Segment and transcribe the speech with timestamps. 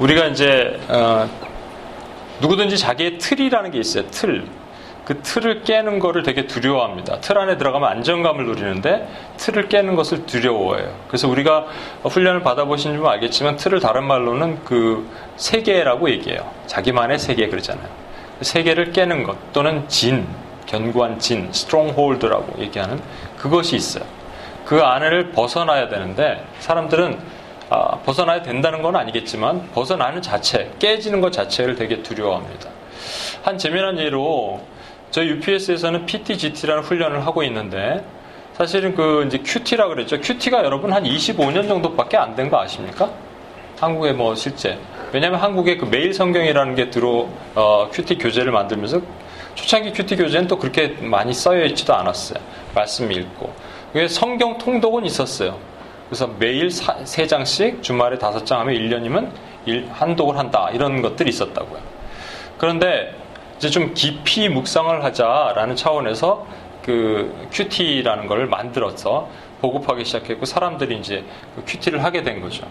[0.00, 1.28] 우리가 이제 어,
[2.40, 4.06] 누구든지 자기의 틀이라는 게 있어요.
[4.10, 4.59] 틀.
[5.10, 7.18] 그 틀을 깨는 거를 되게 두려워합니다.
[7.20, 10.94] 틀 안에 들어가면 안정감을 누리는데 틀을 깨는 것을 두려워해요.
[11.08, 11.66] 그래서 우리가
[12.04, 16.48] 훈련을 받아보신 줄 알겠지만 틀을 다른 말로는 그 세계라고 얘기해요.
[16.68, 17.88] 자기만의 세계 그러잖아요.
[18.38, 20.28] 그 세계를 깨는 것 또는 진,
[20.66, 23.02] 견고한 진, stronghold라고 얘기하는
[23.36, 24.04] 그것이 있어요.
[24.64, 27.18] 그 안을 벗어나야 되는데 사람들은
[27.70, 32.70] 아, 벗어나야 된다는 건 아니겠지만 벗어나는 자체, 깨지는 것 자체를 되게 두려워합니다.
[33.42, 34.60] 한 재미난 예로
[35.10, 38.04] 저희 UPS에서는 PTGT라는 훈련을 하고 있는데
[38.52, 40.20] 사실은 그 이제 QT라 그랬죠.
[40.20, 43.10] QT가 여러분 한 25년 정도밖에 안 된 거 아십니까?
[43.80, 44.78] 한국에 뭐 실제.
[45.12, 49.00] 왜냐하면 한국에 그 매일 성경이라는 게 들어 어, QT 교재를 만들면서
[49.54, 52.38] 초창기 QT 교재는 또 그렇게 많이 써여 있지도 않았어요.
[52.74, 53.52] 말씀 읽고.
[53.92, 55.58] 그게 성경 통독은 있었어요.
[56.08, 59.30] 그래서 매일 세 장씩 주말에 다섯 장 하면 1년이면
[59.92, 60.70] 일독을 한다.
[60.72, 61.80] 이런 것들이 있었다고요.
[62.58, 63.14] 그런데
[63.60, 66.46] 이제 좀 깊이 묵상을 하자라는 차원에서
[66.82, 69.28] 그 QT라는 걸 만들어서
[69.60, 71.22] 보급하기 시작했고 사람들이 이제
[71.54, 72.66] 그 QT를 하게 된 거죠.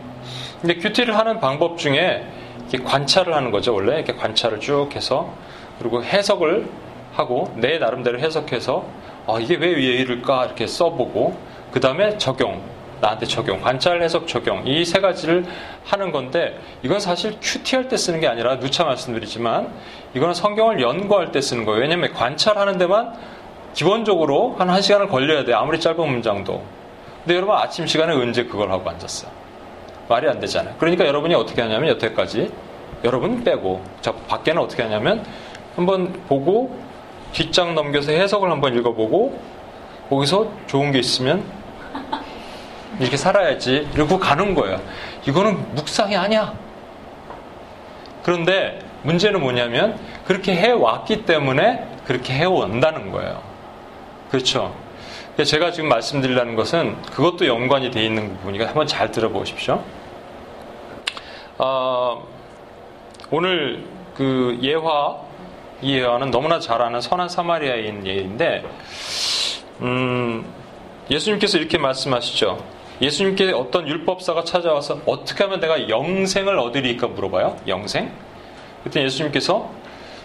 [0.59, 2.25] 근데 QT를 하는 방법 중에
[2.71, 3.75] 이렇게 관찰을 하는 거죠.
[3.75, 5.31] 원래 이렇게 관찰을 쭉 해서
[5.77, 6.67] 그리고 해석을
[7.13, 8.83] 하고 내 나름대로 해석해서
[9.27, 11.37] 아, 이게 왜 이럴까 이렇게 써보고
[11.71, 12.63] 그 다음에 적용
[13.01, 15.45] 나한테 적용, 관찰, 해석, 적용 이 세 가지를
[15.85, 19.69] 하는 건데 이건 사실 큐티할 때 쓰는 게 아니라 누차 말씀드리지만
[20.13, 21.81] 이거는 성경을 연구할 때 쓰는 거예요.
[21.81, 23.13] 왜냐하면 관찰하는 데만
[23.73, 25.53] 기본적으로 한 1시간을 걸려야 돼.
[25.53, 26.63] 아무리 짧은 문장도.
[27.23, 29.29] 근데 여러분 아침 시간에 언제 그걸 하고 앉았어요?
[30.07, 30.75] 말이 안 되잖아요.
[30.79, 32.51] 그러니까 여러분이 어떻게 하냐면 여태까지
[33.03, 35.23] 여러분 빼고 자 밖에는 어떻게 하냐면
[35.75, 36.75] 한번 보고
[37.31, 39.39] 뒷장 넘겨서 해석을 한번 읽어보고
[40.09, 41.43] 거기서 좋은 게 있으면
[42.99, 43.89] 이렇게 살아야지.
[43.93, 44.81] 이러고 가는 거예요.
[45.25, 46.53] 이거는 묵상이 아니야.
[48.23, 53.41] 그런데 문제는 뭐냐면 그렇게 해왔기 때문에 그렇게 해온다는 거예요.
[54.29, 54.75] 그렇죠.
[55.41, 59.81] 제가 지금 말씀드리려는 것은 그것도 연관이 되어 있는 부분이니까 한번 잘 들어보십시오.
[61.57, 62.27] 어,
[63.31, 63.85] 오늘
[64.15, 65.17] 그 예화,
[65.81, 68.63] 이 예화는 너무나 잘 아는 선한 사마리아인 예인데,
[69.81, 70.45] 음,
[71.09, 72.78] 예수님께서 이렇게 말씀하시죠.
[73.01, 77.57] 예수님께 어떤 율법사가 찾아와서 어떻게 하면 내가 영생을 얻으리까 물어봐요.
[77.67, 78.11] 영생?
[78.83, 79.69] 그때 예수님께서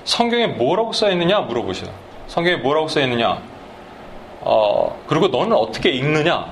[0.04, 1.90] 성경에 뭐라고 써 있느냐 물어보셔요.
[2.26, 3.40] 성경에 뭐라고 써 있느냐?
[4.40, 6.46] 어, 그리고 너는 어떻게 읽느냐?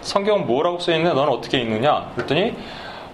[0.00, 1.12] 성경은 뭐라고 써 있느냐?
[1.12, 2.10] 너는 어떻게 읽느냐?
[2.14, 2.54] 그랬더니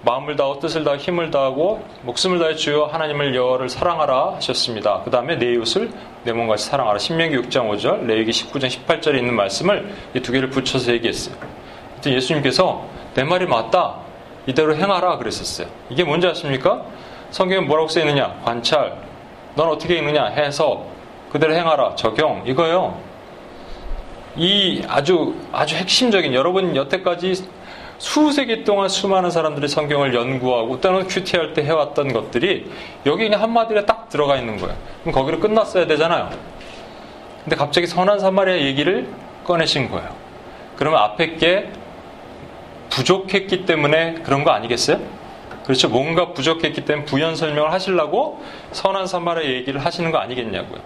[0.04, 5.03] 마음을 다하고 뜻을 다하고 힘을 다하고 목숨을 다해 주여 하나님을 여호와를 사랑하라 하셨습니다.
[5.04, 5.91] 그 다음에 내 이웃을
[6.25, 6.99] 내 몸같이 사랑하라.
[6.99, 11.37] 신명기 6장 5절, 레위기 19장 18절에 있는 말씀을 이 두 개를 붙여서 얘기했어요.
[12.11, 13.97] 예수님께서 내 말이 맞다.
[14.47, 15.69] 이대로 행하라 그랬었어요.
[15.91, 16.83] 이게 뭔지 아십니까?
[17.31, 18.41] 성경에 뭐라고 써 있느냐?
[18.45, 18.97] 관찰.
[19.55, 20.27] 넌 어떻게 읽느냐?
[20.27, 20.91] 해석.
[21.31, 21.95] 그대로 행하라.
[21.95, 22.43] 적용.
[22.47, 22.99] 이거요.
[24.37, 27.47] 이 아주 아주 핵심적인 여러분 여태까지
[27.99, 32.71] 수세 기 동안 수많은 사람들이 성경을 연구하고 또는 큐티할 때 해왔던 것들이
[33.07, 34.75] 여기 그냥 한마디에 딱 들어가 있는 거예요.
[35.03, 36.31] 그럼 거기로 끝났어야 되잖아요.
[37.45, 39.07] 근데 갑자기 선한 사마리아 얘기를
[39.45, 40.09] 꺼내신 거예요.
[40.77, 41.71] 그러면 앞에 게
[42.92, 45.00] 부족했기 때문에 그런 거 아니겠어요?
[45.64, 45.88] 그렇죠.
[45.88, 48.42] 뭔가 부족했기 때문에 부연 설명을 하시려고
[48.72, 50.80] 선한 사마리아 얘기를 하시는 거 아니겠냐고요.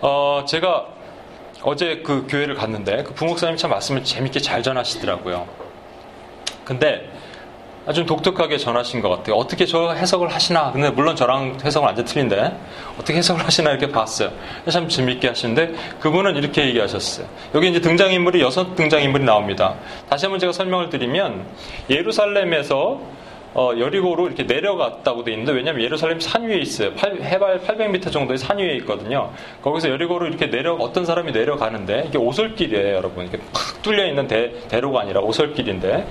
[0.00, 0.86] 어, 제가
[1.62, 5.46] 어제 그 교회를 갔는데 그 부목사님 참 말씀을 재밌게 잘 전하시더라고요.
[6.64, 7.10] 근데
[7.86, 9.36] 아주 독특하게 전하신 것 같아요.
[9.36, 10.72] 어떻게 저 해석을 하시나?
[10.72, 12.58] 근데 물론 저랑 해석은 완전 틀린데
[12.98, 14.30] 어떻게 해석을 하시나 이렇게 봤어요.
[14.70, 17.26] 참 재밌게 하시는데 그분은 이렇게 얘기하셨어요.
[17.54, 19.74] 여기 이제 등장인물이 여섯 등장인물이 나옵니다.
[20.08, 21.44] 다시 한번 제가 설명을 드리면
[21.90, 23.00] 예루살렘에서
[23.54, 26.92] 어, 여리고로 이렇게 내려갔다고 돼 있는데 왜냐하면 예루살렘 산 위에 있어요.
[26.94, 29.32] 8, 해발 800m 정도의 산 위에 있거든요.
[29.62, 33.24] 거기서 여리고로 이렇게 내려 어떤 사람이 내려가는데 이게 오솔길이에요, 여러분.
[33.24, 36.06] 이렇게 팍 뚫려 있는 대, 대로가 아니라 오솔길인데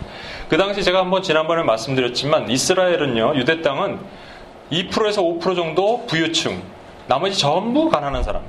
[0.48, 4.00] 그 당시 제가 한번 지난번에 말씀드렸지만 이스라엘은요 유대 땅은
[4.72, 6.62] 2%에서 5% 정도 부유층,
[7.08, 8.42] 나머지 전부 가난한 사람.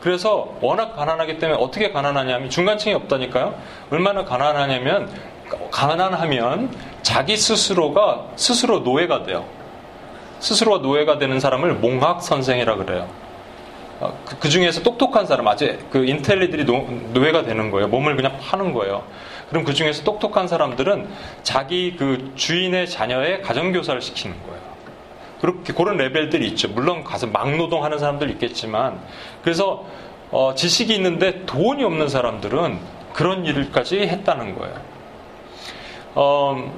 [0.00, 3.54] 그래서 워낙 가난하기 때문에 어떻게 가난하냐면 중간층이 없다니까요.
[3.90, 5.08] 얼마나 가난하냐면
[5.70, 9.44] 가난하면 자기 스스로가 스스로 노예가 돼요.
[10.40, 13.08] 스스로가 노예가 되는 사람을 몽학 선생이라 그래요.
[14.00, 17.88] 어, 그, 그, 중에서 똑똑한 사람, 아주 그 인텔리들이 노, 노예가 되는 거예요.
[17.88, 19.04] 몸을 그냥 파는 거예요.
[19.48, 21.08] 그럼 그 중에서 똑똑한 사람들은
[21.42, 24.60] 자기 그 주인의 자녀의 가정교사를 시키는 거예요.
[25.40, 26.68] 그렇게 그런 레벨들이 있죠.
[26.68, 28.98] 물론 가서 막노동하는 사람들 있겠지만
[29.42, 29.84] 그래서
[30.30, 32.78] 어, 지식이 있는데 돈이 없는 사람들은
[33.12, 34.93] 그런 일까지 했다는 거예요.
[36.14, 36.72] 어,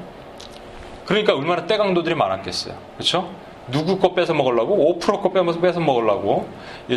[1.05, 2.75] 그러니까 얼마나 떼강도들이 많았겠어요.
[2.97, 3.31] 그렇죠?
[3.69, 6.49] 누구 거 뺏어 먹으려고 5%거 빼서 뺏어 먹으려고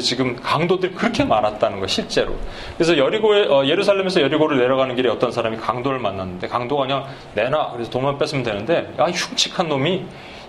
[0.01, 2.35] 지금 강도들이 그렇게 많았다는 거 실제로.
[2.77, 7.89] 그래서 여리고에 어, 예루살렘에서 여리고를 내려가는 길에 어떤 사람이 강도를 만났는데 강도가 그냥 내놔 그래서
[7.89, 10.05] 돈만 뺏으면 되는데 야 흉측한 놈이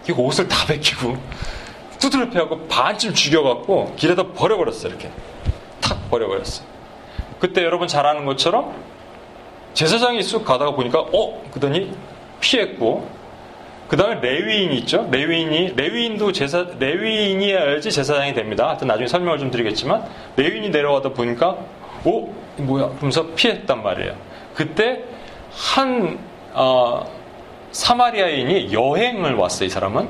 [0.09, 1.17] 이 옷을 다 벗기고
[1.99, 5.11] 두드려 패하고 반쯤 죽여갖고 길에다 버려버렸어요 이렇게
[5.81, 6.67] 탁 버려버렸어요.
[7.39, 8.75] 그때 여러분 잘 아는 것처럼
[9.75, 11.93] 제사장이 쑥 가다가 보니까 어 그더니
[12.41, 13.21] 피했고
[13.91, 15.09] 그 다음에 레위인이 있죠.
[15.11, 18.69] 레위인이, 레위인도 제사, 레위인이어야지 제사장이 됩니다.
[18.69, 20.05] 하여튼 나중에 설명을 좀 드리겠지만,
[20.37, 21.57] 레위인이 내려가다 보니까,
[22.05, 22.29] 오,
[22.59, 22.87] 뭐야?
[22.91, 24.15] 그러면서 피했단 말이에요.
[24.55, 25.03] 그때
[25.51, 26.21] 한,
[26.53, 27.05] 어,
[27.73, 30.09] 사마리아인이 여행을 왔어요, 이 사람은.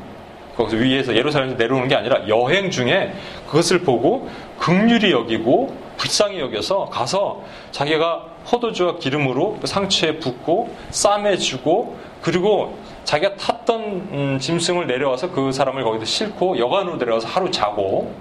[0.58, 3.14] 거기서 위에서 예루살렘에서 내려오는 게 아니라 여행 중에
[3.46, 4.28] 그것을 보고
[4.58, 7.42] 극률이 여기고 불쌍히 여겨서 가서
[7.72, 15.84] 자기가 포도주와 기름으로 그 상처에 붓고 싸매주고 그리고 자기가 탔던 음, 짐승을 내려와서 그 사람을
[15.84, 18.14] 거기서 싣고 여관으로 내려와서 하루 자고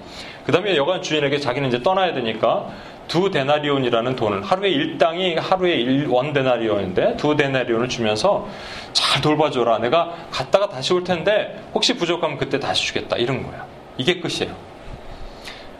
[0.45, 2.67] 그 다음에 여관 주인에게 자기는 이제 떠나야 되니까
[3.07, 8.47] 두 데나리온이라는 돈을 하루에 일당이 하루에 일, 원 데나리온인데 두 데나리온을 주면서
[8.91, 9.79] 잘 돌봐줘라.
[9.79, 13.15] 내가 갔다가 다시 올 텐데 혹시 부족하면 그때 다시 주겠다.
[13.15, 13.65] 이런 거야.
[13.97, 14.68] 이게 끝이에요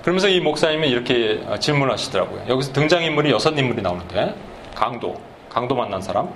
[0.01, 4.35] 그러면서 이 목사님은 이렇게 어, 질문하시더라고요 여기서 등장인물이 여섯 인물이 나오는데
[4.75, 5.19] 강도
[5.49, 6.29] 강도 만난 사람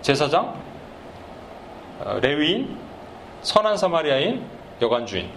[0.00, 0.54] 제사장
[2.00, 2.76] 어, 레위인,
[3.42, 4.42] 선한 사마리아인,
[4.80, 5.28] 여관주인.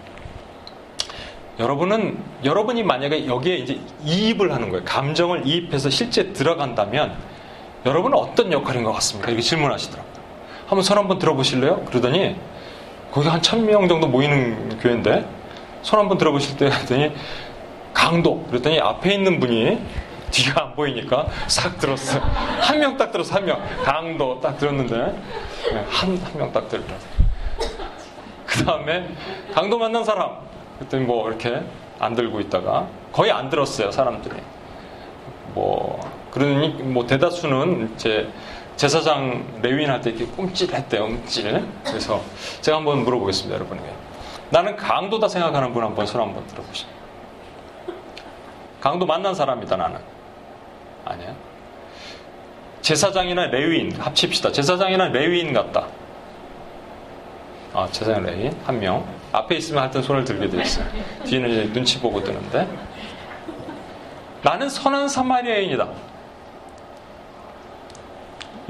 [1.59, 4.83] 여러분은 여러분이 만약에 여기에 이제 이입을 하는 거예요.
[4.83, 7.15] 감정을 이입해서 실제 들어간다면
[7.85, 9.29] 여러분은 어떤 역할인 것 같습니까?
[9.29, 10.11] 이렇게 질문하시더라고요.
[10.65, 11.85] 한번 손 한번 들어보실래요?
[11.85, 12.35] 그러더니
[13.11, 15.23] 거기 한 천 명 정도 모이는 교회인데
[15.85, 17.11] 손 한번 들어보실 때 했더니
[17.93, 19.79] 강도 그랬더니 앞에 있는 분이
[20.31, 22.19] 뒤가 안 보이니까 싹 들었어.
[22.59, 23.61] 한 명 딱 들었어, 한 명.
[23.83, 26.89] 강도 딱 들었는데, 네, 한, 한 명 딱 들었어.
[28.47, 29.07] 그 다음에,
[29.53, 30.31] 강도 만난 사람.
[30.79, 31.61] 그랬더니 뭐 이렇게
[31.99, 34.35] 안 들고 있다가, 거의 안 들었어요, 사람들이.
[35.53, 35.99] 뭐,
[36.31, 38.27] 그러니 뭐 대다수는 이제
[38.75, 41.63] 제사장 레윈한테 이렇게 꼼찔했대요, 꼼찔.
[41.85, 42.21] 그래서
[42.61, 43.94] 제가 한번 물어보겠습니다, 여러분에게.
[44.55, 46.87] 나는 강도다 생각하는 분 한번 손 한번 들어보시죠.
[48.79, 49.99] 강도 만난 사람이다, 나는.
[51.03, 51.35] 아니야.
[52.79, 54.53] 제사장이나 레위인 합칩시다.
[54.53, 55.87] 제사장이나 레위인 같다.
[57.73, 59.05] 아, 제사장 레위인 한 명.
[59.33, 60.85] 앞에 있으면 하여튼 손을 들게 돼 있어요.
[61.25, 62.65] 뒤는 이제 눈치 보고 뜨는데.
[64.41, 65.85] 나는 선한 사마리아인이다.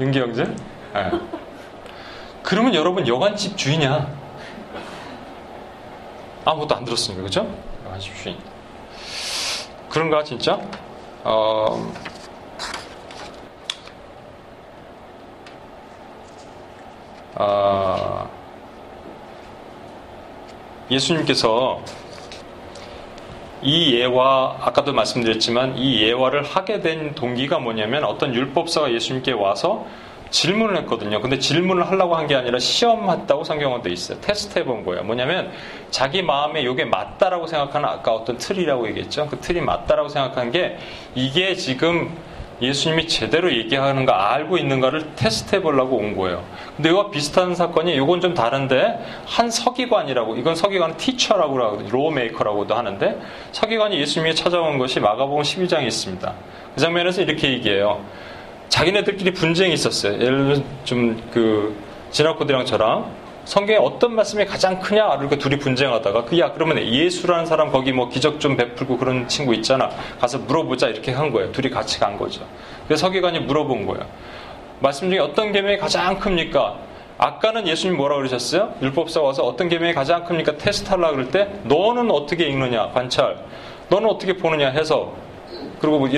[0.00, 0.44] 윤기 형제?
[0.94, 1.10] 네.
[2.42, 4.15] 그러면 여러분 여관집 주인이야.
[6.46, 7.46] 아무것도 안 들었으니까, 그죠?
[7.98, 8.38] 주인.
[9.90, 10.60] 그런가, 진짜?
[11.24, 11.92] 어,
[17.34, 18.28] 아,
[20.88, 21.82] 예수님께서
[23.62, 29.84] 이 예화 아까도 말씀드렸지만 이 예화를 하게 된 동기가 뭐냐면 어떤 율법사가 예수님께 와서
[30.36, 31.20] 질문을 했거든요.
[31.20, 34.20] 근데 질문을 하려고 한 게 아니라 시험했다고 성경은 돼 있어요.
[34.20, 35.04] 테스트 해본 거예요.
[35.04, 35.52] 뭐냐면
[35.90, 39.28] 자기 마음에 이게 맞다라고 생각하는 아까 어떤 틀이라고 얘기했죠.
[39.28, 40.76] 그 틀이 맞다라고 생각한 게
[41.14, 42.12] 이게 지금
[42.60, 46.42] 예수님이 제대로 얘기하는 거 알고 있는가를 테스트해 보려고 온 거예요.
[46.74, 53.20] 근데 이와 비슷한 사건이 이건 좀 다른데 한 서기관이라고 이건 서기관 teacher라고 lawmaker라고도 하는데
[53.52, 56.34] 서기관이 예수님이 찾아온 것이 마가복음 12장에 있습니다.
[56.74, 58.00] 그 장면에서 이렇게 얘기해요.
[58.68, 60.14] 자기네들끼리 분쟁이 있었어요.
[60.14, 63.10] 예를 들면 좀 그 진학코드랑 저랑
[63.44, 65.18] 성경에 어떤 말씀이 가장 크냐?
[65.20, 69.90] 이렇게 둘이 분쟁하다가 그야 그러면 예수라는 사람 거기 뭐 기적 좀 베풀고 그런 친구 있잖아.
[70.20, 71.52] 가서 물어보자 이렇게 한 거예요.
[71.52, 72.44] 둘이 같이 간 거죠.
[72.88, 74.04] 그래서 서기관이 물어본 거예요.
[74.80, 76.76] 말씀 중에 어떤 계명이 가장 큽니까?
[77.18, 78.74] 아까는 예수님 뭐라 그러셨어요?
[78.82, 80.56] 율법사 와서 어떤 계명이 가장 큽니까?
[80.56, 82.88] 테스트 하려 그럴 때 너는 어떻게 읽느냐?
[82.90, 83.36] 관찰.
[83.90, 85.12] 너는 어떻게 보느냐 해서
[85.80, 86.08] 그리고 뭐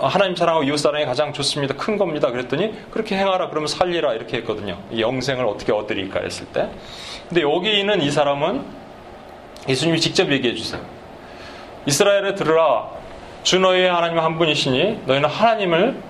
[0.00, 1.74] 하나님 사랑하고 이웃 사랑이 가장 좋습니다.
[1.74, 2.30] 큰 겁니다.
[2.30, 4.78] 그랬더니 그렇게 행하라 그러면 살리라 이렇게 했거든요.
[4.96, 6.68] 영생을 어떻게 얻으릴까 했을 때.
[7.28, 8.64] 근데 여기 있는 이 사람은
[9.68, 10.80] 예수님이 직접 얘기해 주세요.
[11.86, 12.90] 이스라엘에 들으라
[13.42, 16.02] 주 너희의 하나님 한 분이시니 너희는 하나님을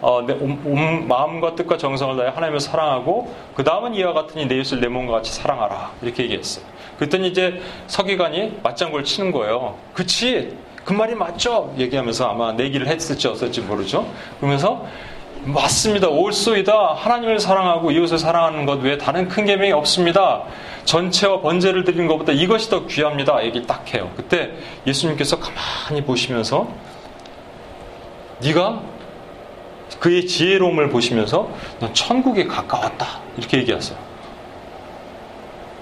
[0.00, 4.56] 어, 내 온, 온 마음과 뜻과 정성을 다해 하나님을 사랑하고 그 다음은 이와 같으니 내
[4.56, 6.64] 이웃을 내 몸과 같이 사랑하라 이렇게 얘기했어요.
[6.98, 9.76] 그랬더니 이제 서기관이 맞장구를 치는 거예요.
[9.94, 10.56] 그치?
[10.84, 11.74] 그 말이 맞죠?
[11.78, 14.06] 얘기하면서 아마 내기를 했을지 어쩔지 모르죠.
[14.38, 14.86] 그러면서
[15.44, 16.08] 맞습니다.
[16.08, 16.94] 옳소이다.
[16.94, 20.44] 하나님을 사랑하고 이웃을 사랑하는 것 외에 다른 큰 계명이 없습니다.
[20.84, 23.42] 전체와 번제를 드리는 것보다 이것이 더 귀합니다.
[23.44, 24.10] 얘기 딱 해요.
[24.16, 24.52] 그때
[24.86, 26.68] 예수님께서 가만히 보시면서
[28.42, 28.80] 네가
[30.00, 31.50] 그의 지혜로움을 보시면서
[31.80, 33.06] 넌 천국에 가까웠다.
[33.36, 33.98] 이렇게 얘기하세요.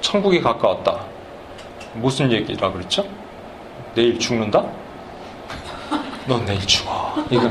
[0.01, 1.01] 천국에 가까웠다.
[1.95, 3.05] 무슨 얘기라 그랬죠?
[3.95, 4.65] 내일 죽는다?
[6.27, 7.15] 넌 내일 죽어.
[7.31, 7.49] 이거,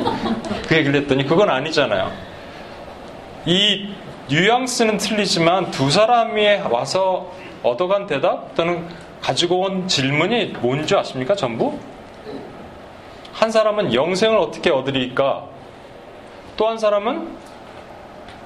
[0.67, 2.11] 그 얘기를 했더니 그건 아니잖아요.
[3.45, 3.89] 이
[4.29, 7.31] 뉘앙스는 틀리지만 두 사람이 와서
[7.63, 8.87] 얻어간 대답 또는
[9.21, 11.35] 가지고 온 질문이 뭔지 아십니까?
[11.35, 11.77] 전부?
[13.33, 15.45] 한 사람은 영생을 어떻게 얻으리까?
[16.57, 17.35] 또 한 사람은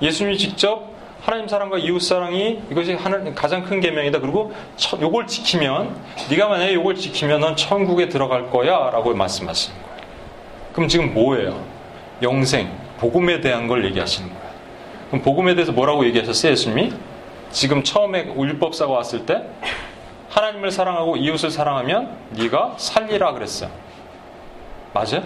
[0.01, 0.89] 예수님이 직접
[1.21, 2.95] 하나님 사랑과 이웃 사랑이 이것이
[3.35, 4.19] 가장 큰 계명이다.
[4.19, 4.53] 그리고
[5.01, 5.95] 요걸 지키면
[6.29, 9.94] 네가 만약에 요걸 지키면 넌 천국에 들어갈 거야라고 말씀하시는 거예요.
[10.75, 11.65] 그럼 지금 뭐예요?
[12.21, 14.45] 영생, 복음에 대한 걸 얘기하시는 거예요.
[15.07, 16.93] 그럼 복음에 대해서 뭐라고 얘기하셨어요, 예수님이?
[17.49, 19.41] 지금 처음에 율법사가 왔을 때
[20.29, 23.71] 하나님을 사랑하고 이웃을 사랑하면 네가 살리라 그랬어요.
[24.93, 25.23] 맞아요?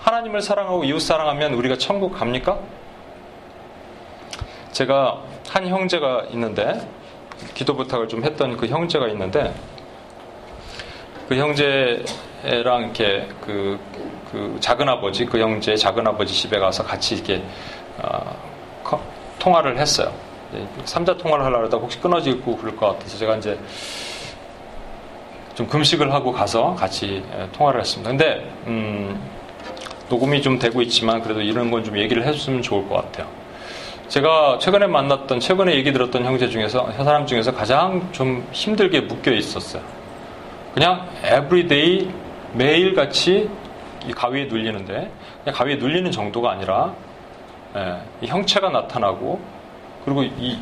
[0.00, 2.58] 하나님을 사랑하고 이웃 사랑하면 우리가 천국 갑니까?
[4.72, 6.86] 제가 한 형제가 있는데
[7.54, 9.54] 기도 부탁을 좀 했던 그 형제가 있는데
[11.30, 12.04] 그 형제
[12.42, 13.78] 랑 이렇게 그,
[14.30, 17.42] 그 작은 아버지 그 형제 작은 아버지 집에 가서 같이 이렇게
[17.98, 18.36] 어,
[19.38, 20.12] 통화를 했어요.
[20.84, 23.58] 삼자 통화를 하려고 하다 혹시 끊어지고 그럴 것 같아서 제가 이제
[25.54, 27.22] 좀 금식을 하고 가서 같이
[27.52, 28.10] 통화를 했습니다.
[28.10, 29.20] 근데 음,
[30.08, 33.26] 녹음이 좀 되고 있지만 그래도 이런 건 좀 얘기를 해줬으면 좋을 것 같아요.
[34.08, 39.82] 제가 최근에 만났던 최근에 얘기 들었던 형제 중에서 사람 중에서 가장 좀 힘들게 묶여 있었어요.
[40.74, 42.10] 그냥 everyday
[42.54, 43.48] 매일같이
[44.06, 45.10] 이 가위에 눌리는데
[45.52, 46.94] 가위에 눌리는 정도가 아니라
[47.76, 49.40] 예, 형체가 나타나고
[50.04, 50.58] 그리고 이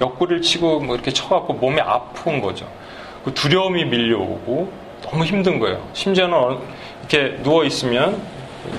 [0.00, 2.66] 옆구리를 치고 뭐 이렇게 쳐갖고 몸이 아픈 거죠.
[3.24, 5.86] 그 두려움이 밀려오고 너무 힘든 거예요.
[5.92, 6.58] 심지어는
[7.00, 8.20] 이렇게 누워 있으면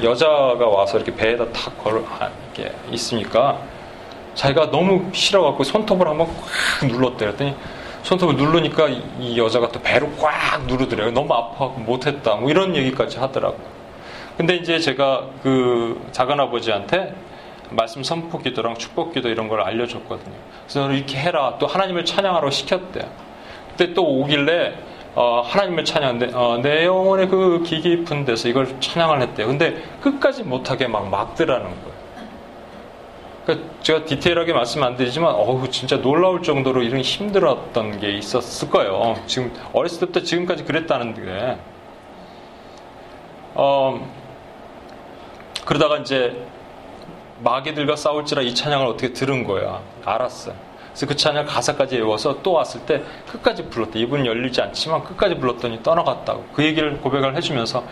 [0.03, 3.59] 여자가 와서 이렇게 배에다 탁 걸어 아, 이렇게 있으니까
[4.35, 7.25] 자기가 너무 싫어갖고 손톱을 한번 꽉 눌렀대.
[7.25, 7.55] 그랬더니
[8.03, 8.87] 손톱을 누르니까
[9.19, 11.11] 이 여자가 또 배로 꽉 누르더래요.
[11.11, 12.35] 너무 아파갖고 못했다.
[12.35, 13.57] 뭐 이런 얘기까지 하더라고.
[14.37, 17.13] 근데 이제 제가 그 작은아버지한테
[17.69, 20.35] 말씀 선포 기도랑 축복 기도 이런 걸 알려줬거든요.
[20.63, 21.55] 그래서 이렇게 해라.
[21.59, 23.05] 또 하나님을 찬양하라고 시켰대요.
[23.71, 24.73] 그때 또 오길래
[25.13, 29.47] 어, 하나님을 찬양하는데 어, 내 영혼의 그 깊은 데서 이걸 찬양을 했대요.
[29.47, 31.90] 근데 끝까지 못하게 막 막더라는 거예요.
[33.45, 39.15] 그러니까 제가 디테일하게 말씀 안 드리지만 어우 진짜 놀라울 정도로 이런 힘들었던 게 있었을 거예요.
[39.25, 41.59] 지금 어렸을 때부터 지금까지 그랬다는데
[43.53, 44.07] 어,
[45.65, 46.45] 그러다가 이제
[47.43, 49.81] 마귀들과 싸울지라 이 찬양을 어떻게 들은 거야.
[50.05, 50.55] 알았어요.
[50.91, 53.99] 그래서 그 찬양 가사까지 외워서 또 왔을 때 끝까지 불렀대.
[53.99, 56.45] 입은 열리지 않지만 끝까지 불렀더니 떠나갔다고.
[56.53, 57.83] 그 얘기를 고백을 해주면서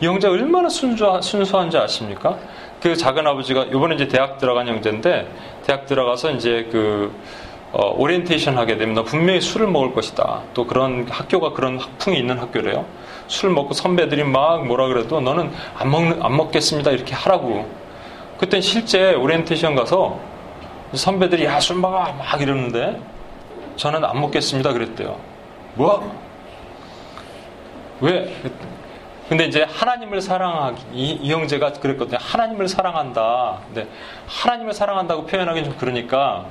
[0.00, 2.36] 이 형제 얼마나 순수, 순수한지 아십니까?
[2.80, 5.28] 그 작은 아버지가 이번에 이제 대학 들어간 형제인데
[5.64, 7.12] 대학 들어가서 이제 그
[7.72, 10.42] 어, 오리엔테이션 하게 되면 너 분명히 술을 먹을 것이다.
[10.54, 12.86] 또 그런 학교가 그런 학풍이 있는 학교래요.
[13.26, 17.68] 술 먹고 선배들이 막 뭐라 그래도 너는 안 먹는 안 먹겠습니다 이렇게 하라고.
[18.38, 20.18] 그땐 실제 오리엔테이션 가서
[20.94, 22.98] 선배들이 야 술 먹어 막 이러는데
[23.76, 25.18] 저는 안 먹겠습니다 그랬대요.
[25.74, 26.10] 뭐?
[28.00, 28.34] 왜?
[29.28, 32.18] 근데 이제 하나님을 사랑하기 이, 이 형제가 그랬거든요.
[32.20, 33.58] 하나님을 사랑한다.
[33.66, 33.88] 근데
[34.26, 36.46] 하나님을 사랑한다고 표현하기는 좀 그러니까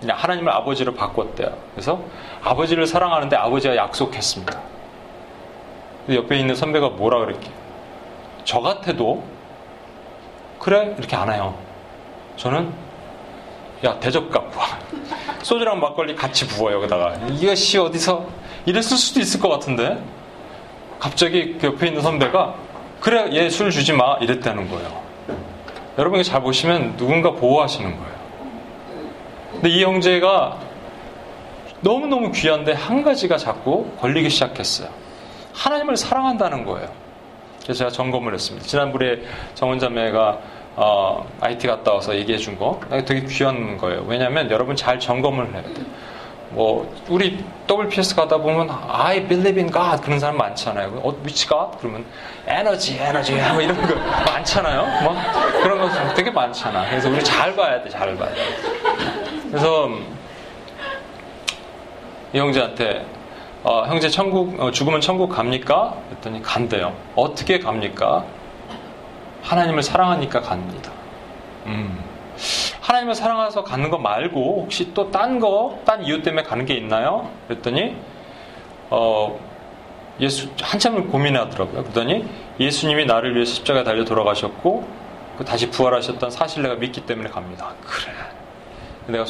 [0.00, 1.56] 그냥 하나님을 아버지로 바꿨대요.
[1.74, 2.00] 그래서
[2.42, 4.60] 아버지를 사랑하는데 아버지가 약속했습니다.
[6.10, 7.50] 옆에 있는 선배가 뭐라 그랬게?
[8.44, 9.22] 저 같아도
[10.58, 11.54] 그래 이렇게 안 해요.
[12.36, 12.72] 저는
[13.84, 14.66] 야 대접 갖고 와.
[15.42, 18.26] 소주랑 막걸리 같이 부어요 여기다가 이것이 어디서
[18.64, 20.02] 이랬을 수도 있을 것 같은데
[21.02, 22.54] 갑자기 그 옆에 있는 선배가
[23.00, 25.02] 그래 얘 술 주지 마 이랬다는 거예요.
[25.98, 28.12] 여러분이 잘 보시면 누군가 보호하시는 거예요.
[29.54, 30.58] 근데 이 형제가
[31.80, 34.88] 너무너무 귀한데 한 가지가 자꾸 걸리기 시작했어요.
[35.52, 36.88] 하나님을 사랑한다는 거예요.
[37.64, 38.64] 그래서 제가 점검을 했습니다.
[38.64, 39.22] 지난번에
[39.56, 40.38] 정원자매가
[40.76, 44.04] 어, IT 갔다 와서 얘기해 준 거 되게 귀한 거예요.
[44.06, 45.84] 왜냐하면 여러분 잘 점검을 해야 돼요.
[46.52, 51.00] 뭐 우리 WPS 가다 보면 I believe in God 그런 사람 많잖아요.
[51.02, 51.78] 어, which God?
[51.80, 52.04] 그러면
[52.46, 53.94] 에너지, 에너지 뭐 이런 거
[54.30, 55.04] 많잖아요.
[55.04, 55.16] 뭐
[55.62, 56.88] 그런 거 되게 많잖아.
[56.88, 58.40] 그래서 우리 잘 봐야 돼, 잘 봐야 돼.
[59.48, 59.88] 그래서
[62.32, 63.06] 이 형제한테
[63.62, 65.94] 어, 형제 천국 어, 죽으면 천국 갑니까?
[66.08, 66.92] 그랬더니 간대요.
[67.14, 68.24] 어떻게 갑니까?
[69.42, 70.90] 하나님을 사랑하니까 갑니다.
[71.66, 72.01] 음.
[72.92, 77.30] 하나님을 사랑해서 가는 거 말고 혹시 또 딴 거, 딴 이유 때문에 가는 게 있나요?
[77.48, 77.96] 그랬더니
[78.90, 79.38] 어,
[80.20, 81.82] 예수 한참을 고민하더라고요.
[81.84, 82.28] 그러더니
[82.60, 84.86] 예수님이 나를 위해 십자가 달려 돌아가셨고
[85.38, 87.72] 그 다시 부활하셨던 사실 내가 믿기 때문에 갑니다.
[87.80, 88.12] 그래.
[89.06, 89.24] 내가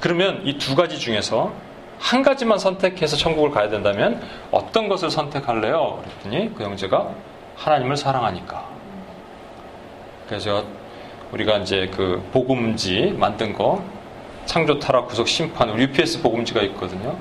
[0.00, 1.52] 그러면 이 두 가지 중에서
[1.98, 4.20] 한 가지만 선택해서 천국을 가야 된다면
[4.50, 6.02] 어떤 것을 선택할래요?
[6.02, 7.08] 그랬더니 그 형제가
[7.56, 8.68] 하나님을 사랑하니까.
[10.28, 10.64] 그래서
[11.32, 13.82] 우리가 이제 그 복음지 만든 거
[14.44, 17.16] 창조 타락 구속 심판 우리 UPS 복음지가 있거든요.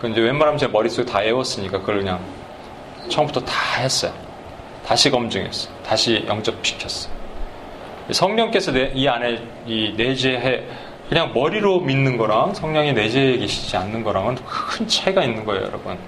[0.00, 2.20] 그 이제 웬만하면 제 머릿속에 다 외웠으니까 그걸 그냥
[3.08, 4.12] 처음부터 다 했어요.
[4.86, 5.74] 다시 검증했어요.
[5.84, 7.12] 다시 영접시켰어요.
[8.10, 10.64] 성령께서 내, 이 안에 이 내재해
[11.08, 15.98] 그냥 머리로 믿는 거랑 성령이 내재해 계시지 않는 거랑은 큰 차이가 있는 거예요, 여러분.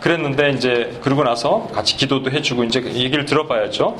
[0.00, 3.96] 그랬는데 이제 그러고 나서 같이 기도도 해주고 이제 얘기를 들어봐야죠.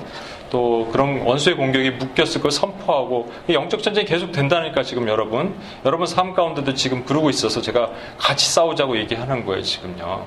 [0.54, 6.32] 또 그런 원수의 공격이 묶였을 걸 선포하고 영적 전쟁이 계속 된다니까 지금 여러분 여러분 삶
[6.32, 10.25] 가운데도 지금 그러고 있어서 제가 같이 싸우자고 얘기하는 거예요 지금요.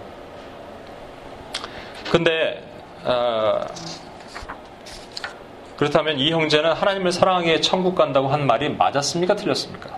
[2.12, 2.62] 근데
[3.06, 3.62] 어,
[5.78, 9.34] 그렇다면 이 형제는 하나님을 사랑하기에 천국 간다고 한 말이 맞았습니까?
[9.38, 9.98] 틀렸습니까?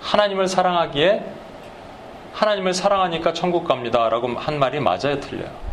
[0.00, 1.22] 하나님을 사랑하기에
[2.32, 4.08] 하나님을 사랑하니까 천국 갑니다.
[4.08, 5.20] 라고 한 말이 맞아요?
[5.20, 5.71] 틀려요?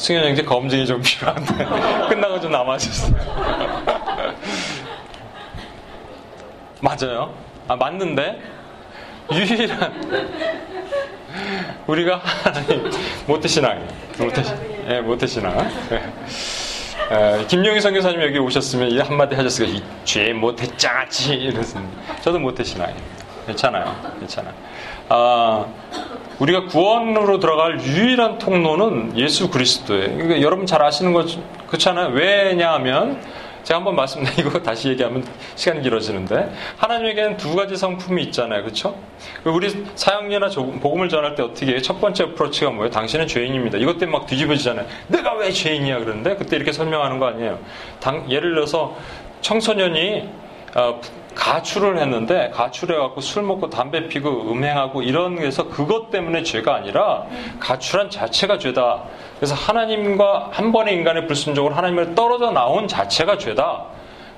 [0.00, 1.52] 승현 형제 검증이 좀 필요한데
[2.08, 3.14] 끝나고 좀 남아주세요.
[6.80, 7.34] 맞아요.
[7.68, 8.40] 아 맞는데
[9.30, 9.92] 유일한
[11.86, 12.90] 우리가 하나님
[13.26, 13.86] 모태신앙
[14.18, 14.42] 모태
[14.88, 15.70] 예 모태신앙.
[15.92, 17.44] 예.
[17.46, 19.80] 김용희 선교사님 여기 오셨으면 이 한마디 하셨을 거예요.
[20.04, 22.16] 죄 못했자지 이랬습니다.
[22.22, 22.98] 저도 모태신앙이에요.
[23.46, 23.94] 괜찮아요.
[24.18, 24.54] 괜찮아요.
[25.10, 25.66] 아,
[26.40, 30.16] 우리가 구원으로 들어갈 유일한 통로는 예수 그리스도예요.
[30.16, 31.26] 그러니까 여러분 잘 아시는 거
[31.66, 32.08] 그렇잖아요.
[32.08, 33.20] 왜냐하면
[33.62, 35.22] 제가 한번 말씀드리고 다시 얘기하면
[35.54, 38.62] 시간이 길어지는데 하나님에게는 두 가지 성품이 있잖아요.
[38.62, 38.98] 그렇죠?
[39.44, 40.48] 우리 사형리나
[40.80, 41.82] 복음을 전할 때 어떻게 해요?
[41.82, 42.90] 첫 번째 어프로치가 뭐예요?
[42.90, 43.76] 당신은 죄인입니다.
[43.76, 44.86] 이것 때문에 막 뒤집어지잖아요.
[45.08, 47.58] 내가 왜 죄인이야 그러는데 그때 이렇게 설명하는 거 아니에요.
[48.00, 48.96] 당, 예를 들어서
[49.42, 50.28] 청소년이
[50.74, 51.00] 어,
[51.34, 57.24] 가출을 했는데 가출해갖고 술 먹고 담배 피고 음행하고 이런 게서 그것 때문에 죄가 아니라
[57.60, 59.04] 가출한 자체가 죄다.
[59.36, 63.84] 그래서 하나님과 한 번의 인간의 불순종으로 하나님을 떨어져 나온 자체가 죄다.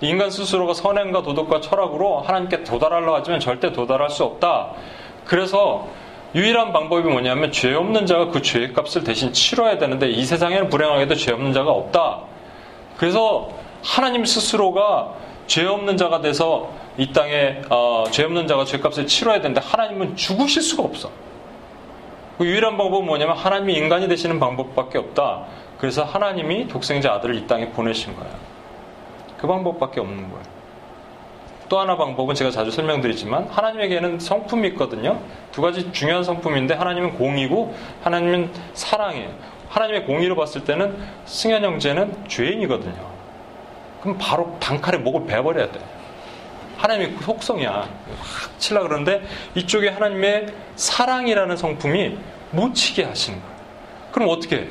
[0.01, 4.71] 인간 스스로가 선행과 도덕과 철학으로 하나님께 도달하려 하지만 절대 도달할 수 없다.
[5.25, 5.87] 그래서
[6.35, 11.15] 유일한 방법이 뭐냐면 죄 없는 자가 그 죄의 값을 대신 치러야 되는데 이 세상에는 불행하게도
[11.15, 12.21] 죄 없는 자가 없다.
[12.97, 13.51] 그래서
[13.83, 15.11] 하나님 스스로가
[15.47, 20.63] 죄 없는 자가 돼서 이 땅에 어, 죄 없는 자가 죄값을 치러야 되는데 하나님은 죽으실
[20.63, 21.11] 수가 없어.
[22.39, 25.45] 그 유일한 방법은 뭐냐면 하나님이 인간이 되시는 방법밖에 없다.
[25.79, 28.29] 그래서 하나님이 독생자 아들을 이 땅에 보내신 거야.
[29.39, 30.53] 그 방법밖에 없는 거예요.
[31.69, 35.21] 또 하나 방법은 제가 자주 설명드리지만 하나님에게는 성품이 있거든요.
[35.53, 39.31] 두 가지 중요한 성품인데 하나님은 공이고 하나님은 사랑이에요.
[39.71, 43.11] 하나님의 공의로 봤을 때는 승현 형제는 죄인이거든요.
[44.03, 45.81] 그럼 바로 단칼에 목을 베버려야 돼.
[46.83, 47.71] 하나님의 그 속성이야.
[47.71, 49.23] 확 칠라 그러는데
[49.55, 52.19] 이쪽에 하나님의 사랑이라는 성품이
[52.51, 53.57] 못 치게 하시는 거예요.
[54.11, 54.67] 그럼 어떻게 해?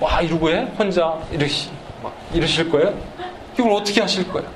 [0.00, 0.62] 와 이러고 해?
[0.78, 1.70] 혼자 이러시,
[2.02, 2.98] 막 이러실 거예요?
[3.58, 4.48] 이걸 어떻게 하실 거예요?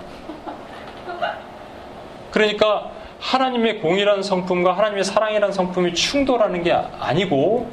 [2.30, 7.70] 그러니까 하나님의 공이라는 성품과 하나님의 사랑이라는 성품이 충돌하는 게 아니고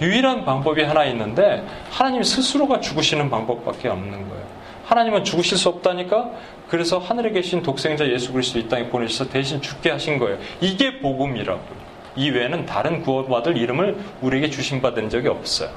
[0.00, 4.46] 유일한 방법이 하나 있는데 하나님 스스로가 죽으시는 방법밖에 없는 거예요.
[4.86, 6.30] 하나님은 죽으실 수 없다니까
[6.68, 10.38] 그래서 하늘에 계신 독생자 예수 그리스도 이 땅에 보내셔서 대신 죽게 하신 거예요.
[10.60, 11.88] 이게 복음이라고요.
[12.16, 15.70] 이외에는 다른 구원받을 이름을 우리에게 주신 바 된 적이 없어요.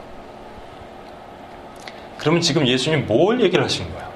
[2.17, 4.09] 그러면 지금 예수님 뭘 얘기를 하신 거야?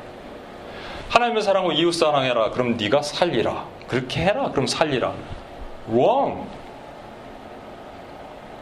[1.09, 2.51] 하나님의 사랑과 이웃 사랑해라.
[2.51, 3.65] 그럼 네가 살리라.
[3.87, 4.51] 그렇게 해라.
[4.51, 5.13] 그럼 살리라.
[5.89, 6.43] wrong.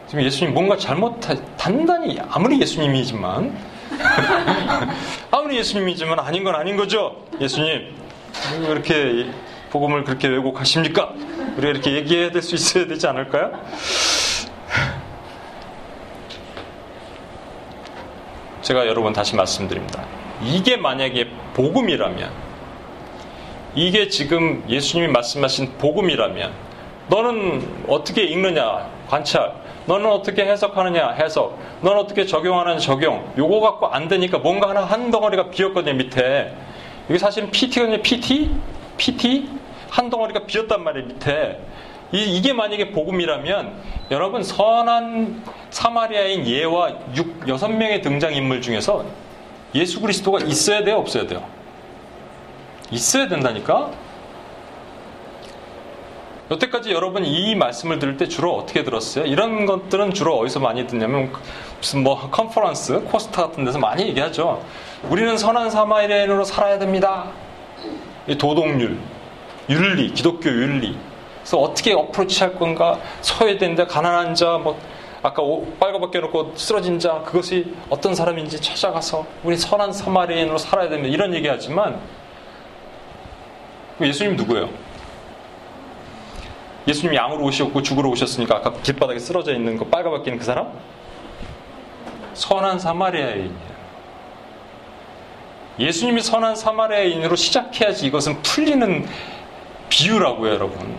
[0.06, 1.18] 지금 예수님 뭔가 잘못
[1.56, 3.56] 단단히 아무리 예수님이지만
[5.30, 7.16] 아무리 예수님이지만 아닌 건 아닌 거죠.
[7.40, 7.94] 예수님,
[8.60, 9.30] 왜 그렇게
[9.70, 11.12] 복음을 그렇게 왜곡하십니까?
[11.56, 13.52] 우리가 이렇게 얘기해야 될 수 있어야 되지 않을까요?
[18.62, 20.04] 제가 여러분 다시 말씀드립니다.
[20.42, 22.30] 이게 만약에 복음이라면,
[23.74, 26.52] 이게 지금 예수님이 말씀하신 복음이라면,
[27.08, 29.52] 너는 어떻게 읽느냐, 관찰,
[29.86, 35.10] 너는 어떻게 해석하느냐 해석 너는 어떻게 적용하느냐 적용 요거 갖고 안 되니까 뭔가 하나 한
[35.10, 36.54] 덩어리가 비었거든요 밑에
[37.08, 38.02] 이게 사실은 PT거든요.
[38.02, 38.50] PT?
[38.96, 39.48] PT?
[39.90, 41.60] 한 덩어리가 비었단 말이에요, 밑에.
[42.12, 43.72] 이, 게 만약에 복음이라면
[44.10, 49.04] 여러분 선한 사마리아인 예와 6, 6명의 등장인물 중에서
[49.74, 51.44] 예수 그리스도가 있어야 돼요, 없어야 돼요?
[52.90, 53.90] 있어야 된다니까?
[56.50, 59.24] 여태까지 여러분 이 말씀을 들을 때 주로 어떻게 들었어요?
[59.24, 61.32] 이런 것들은 주로 어디서 많이 듣냐면
[61.84, 64.64] 무슨 뭐 컨퍼런스, 코스타 같은 데서 많이 얘기하죠.
[65.10, 67.26] 우리는 선한 사마리아인으로 살아야 됩니다.
[68.26, 68.98] 도덕률,
[69.68, 70.96] 윤리, 기독교 윤리.
[71.40, 72.98] 그래서 어떻게 어프로치 할 건가?
[73.20, 74.80] 소외된데 가난한 자, 뭐
[75.22, 75.42] 아까
[75.78, 81.12] 빨가벗겨 놓고 쓰러진 자 그것이 어떤 사람인지 찾아가서 우리 선한 사마리아인으로 살아야 됩니다.
[81.12, 82.00] 이런 얘기하지만
[84.00, 84.70] 예수님 누구예요?
[86.88, 90.72] 예수님이 양으로 오셨고 죽으러 오셨으니까 아까 길바닥에 쓰러져 있는 거 빨가벗기는 그 사람?
[92.34, 93.74] 선한 사마리아인이에요.
[95.78, 99.06] 예수님이 선한 사마리아인으로 시작해야지 이것은 풀리는
[99.88, 100.96] 비유라고요, 여러분.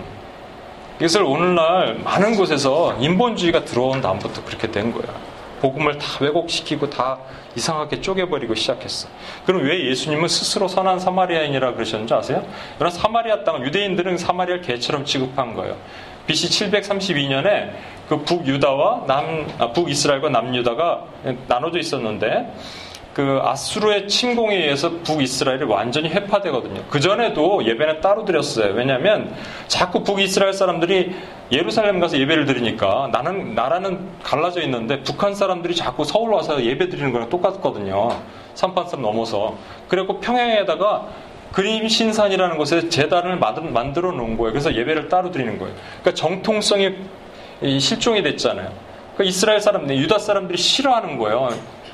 [1.00, 5.13] 이것을 오늘날 많은 곳에서 인본주의가 들어온 다음부터 그렇게 된 거야.
[5.62, 7.17] 복음을 다 왜곡시키고 다
[7.56, 9.08] 이상하게 쪼개버리고 시작했어.
[9.45, 12.45] 그럼 왜 예수님은 스스로 선한 사마리아인이라 그러셨는지 아세요?
[12.80, 15.76] 이런 사마리아 땅은 유대인들은 사마리아를 개처럼 취급한 거예요.
[16.27, 17.71] BC 732년에
[18.09, 21.05] 그 북유다와 남, 아, 북이스라엘과 남유다가
[21.47, 22.53] 나눠져 있었는데
[23.15, 26.83] 그 아수르의 침공에 의해서 북이스라엘이 완전히 회파되거든요.
[26.89, 28.73] 그 전에도 예배는 따로 드렸어요.
[28.73, 29.33] 왜냐하면
[29.67, 31.15] 자꾸 북이스라엘 사람들이
[31.49, 37.13] 예루살렘 가서 예배를 드리니까 나는 나라는 갈라져 있는데 북한 사람들이 자꾸 서울 와서 예배 드리는
[37.13, 38.09] 거랑 똑같거든요.
[38.55, 39.55] 삼판섬 넘어서.
[39.88, 41.07] 그리고 평양에다가
[41.56, 44.52] 그림 신산이라는 곳에 재단을 만들어 놓은 거예요.
[44.52, 45.74] 그래서 예배를 따로 드리는 거예요.
[46.02, 46.96] 그러니까 정통성이
[47.80, 48.74] 실종이 됐잖아요.
[49.13, 51.52] 그러니까 이스라엘 사람들, 유다 사람들이 싫어하는 거예요.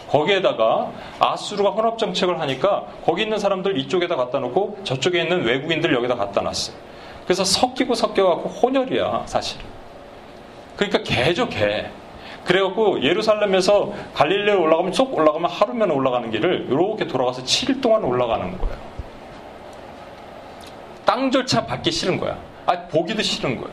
[0.10, 6.16] 거기에다가 아수르가 혼합 정책을 하니까 거기 있는 사람들 이쪽에다 갖다 놓고 저쪽에 있는 외국인들 여기다
[6.16, 6.76] 갖다 놨어요.
[7.26, 9.62] 그래서 섞이고 섞여갖고 혼혈이야, 사실.
[10.76, 11.86] 그러니까 개죠, 개.
[12.46, 18.91] 그래갖고 예루살렘에서 갈릴레로 올라가면 쏙 올라가면 하루면 올라가는 길을 이렇게 돌아가서 7일 동안 올라가는 거예요.
[21.06, 22.38] 땅조차 받기 싫은 거야.
[22.66, 23.72] 아, 보기도 싫은 거야.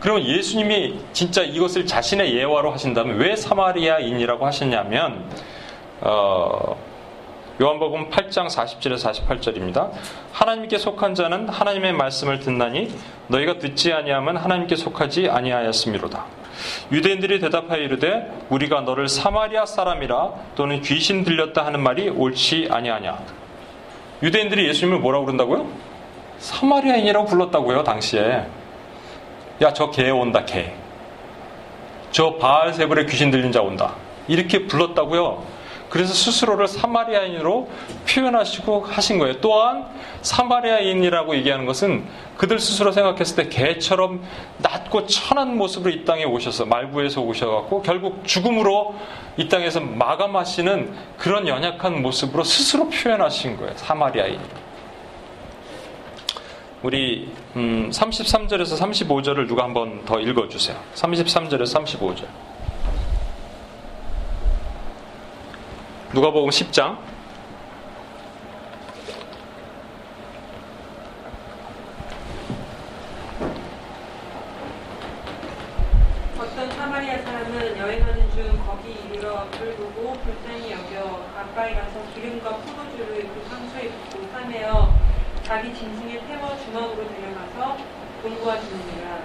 [0.00, 5.24] 그러면 예수님이 진짜 이것을 자신의 예화로 하신다면 왜 사마리아인이라고 하셨냐면
[6.00, 6.76] 어,
[7.60, 9.90] 요한복음 8장 47에서 48절입니다.
[10.32, 12.88] 하나님께 속한 자는 하나님의 말씀을 듣나니
[13.26, 16.24] 너희가 듣지 아니하면 하나님께 속하지 아니하였음이로다.
[16.92, 23.18] 유대인들이 대답하여 이르되 우리가 너를 사마리아 사람이라 또는 귀신 들렸다 하는 말이 옳지 아니하냐.
[24.22, 25.68] 유대인들이 예수님을 뭐라고 그런다고요?
[26.38, 28.46] 사마리아인이라고 불렀다고요, 당시에.
[29.62, 30.72] 야, 저 개 온다, 개.
[32.10, 33.94] 저 바알세불에 귀신 들린 자 온다.
[34.28, 35.58] 이렇게 불렀다고요.
[35.90, 37.68] 그래서 스스로를 사마리아인으로
[38.08, 39.40] 표현하시고 하신 거예요.
[39.40, 39.86] 또한
[40.20, 42.04] 사마리아인이라고 얘기하는 것은
[42.36, 44.22] 그들 스스로 생각했을 때 개처럼
[44.58, 48.94] 낮고 천한 모습으로 이 땅에 오셔서 말구에서 오셔갖고 결국 죽음으로
[49.38, 53.72] 이 땅에서 마감하시는 그런 연약한 모습으로 스스로 표현하신 거예요.
[53.76, 54.38] 사마리아인.
[56.82, 60.78] 우리 음, 33절에서 35절을 누가 한번 더 읽어주세요.
[60.94, 62.26] 33절에서 35절.
[66.14, 66.96] 누가 보면 10장.
[76.38, 83.28] 어떤 사마리아 사람은 여행하는 중 거기 이르러 불 보고 불쌍히 여겨 가까이 가서 기름과 포도주를
[83.34, 85.08] 그 상처에 붓고 싸매어
[85.48, 87.78] 자기 짐승에 태워 주막으로 데려가서
[88.22, 89.18] 공부하시느니라.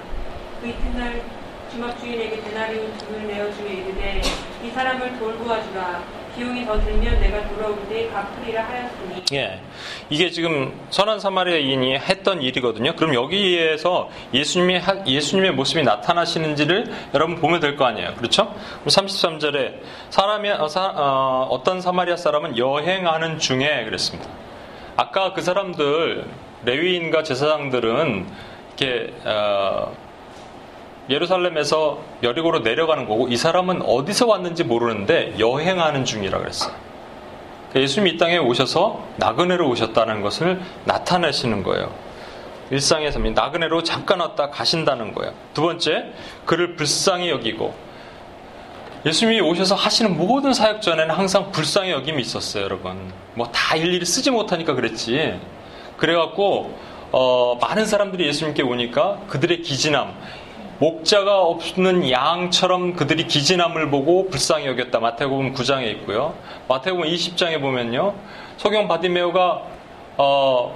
[0.62, 1.22] 그 이튿날
[1.70, 4.22] 주막 주인에게 데나리온 돈을 내어주며 이르되
[4.64, 6.24] 이 사람을 돌보아주라.
[6.38, 9.24] 비용이 더 들면 내가 돌아올 때 갚으리라 하였으니.
[9.34, 9.60] 예.
[10.10, 12.96] 이게 지금 선한 사마리아인이 했던 일이거든요.
[12.96, 18.14] 그럼 여기에서 예수님의, 예수님의 모습이 나타나시는지를 여러분 보면 될 거 아니에요.
[18.16, 18.56] 그렇죠?
[18.86, 19.74] 33절에
[20.10, 24.30] 사람이, 어, 어, 어떤 사마리아 사람은 여행하는 중에 그랬습니다.
[24.96, 26.26] 아까 그 사람들
[26.66, 28.26] 레위인과 제사장들은
[28.68, 29.96] 이렇게 어,
[31.10, 36.74] 예루살렘에서 여리고로 내려가는 거고 이 사람은 어디서 왔는지 모르는데 여행하는 중이라 그랬어요.
[37.70, 41.92] 그러니까 예수님이 이 땅에 오셔서 나그네로 오셨다는 것을 나타내시는 거예요.
[42.72, 45.34] 일상에서 나그네로 잠깐 왔다 가신다는 거예요.
[45.54, 46.12] 두 번째,
[46.46, 47.74] 그를 불쌍히 여기고
[49.06, 53.12] 예수님이 오셔서 하시는 모든 사역 전에는 항상 불쌍히 여김이 있었어요, 여러분.
[53.36, 55.40] 뭐 다 일일이 쓰지 못하니까 그랬지.
[55.98, 56.78] 그래갖고
[57.12, 60.14] 어, 많은 사람들이 예수님께 오니까 그들의 기진함,
[60.80, 65.00] 목자가 없는 양처럼 그들이 기진함을 보고 불쌍히 여겼다.
[65.00, 66.34] 마태복음 9장에 있고요.
[66.68, 68.16] 마태복음 20장에 보면요.
[68.58, 69.62] 소경 바디메오가
[70.18, 70.76] 어,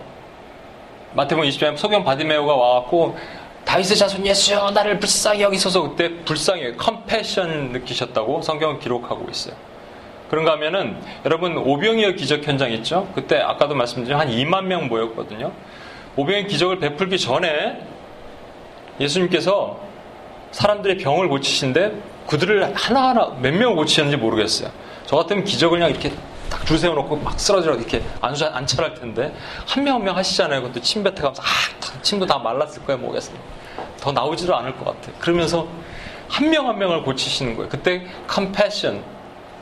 [1.13, 3.17] 마태복음 20장에 소경 바디메오가 와갖고
[3.65, 9.55] 다윗의 자손 예수여 나를 불쌍히 여기소서 그때 불쌍히 컴패션 느끼셨다고 성경은 기록하고 있어요.
[10.29, 13.09] 그런가 하면은 여러분 오병이어 기적 현장 있죠?
[13.15, 15.51] 그때 아까도 말씀드린 한 2만 명 모였거든요.
[16.15, 17.81] 오병이어 기적을 베풀기 전에
[18.99, 19.79] 예수님께서
[20.51, 21.91] 사람들의 병을 고치신데
[22.27, 24.69] 그들을 하나하나 몇 명을 고치셨는지 모르겠어요.
[25.05, 26.11] 저 같으면 기적을 그냥 이렇게
[26.49, 29.33] 딱 줄 세워놓고 막 쓰러지라 이렇게 안수 안찰할 텐데
[29.65, 30.61] 한 명 한명 하시잖아요.
[30.61, 33.37] 그것도 침 뱉어가면서 아 침도 다 말랐을 거야 뭐겠어요.
[34.01, 35.11] 더 나오지도 않을 것 같아.
[35.19, 35.67] 그러면서
[36.29, 37.69] 한 명한 명을 고치시는 거예요.
[37.69, 39.01] 그때 compassion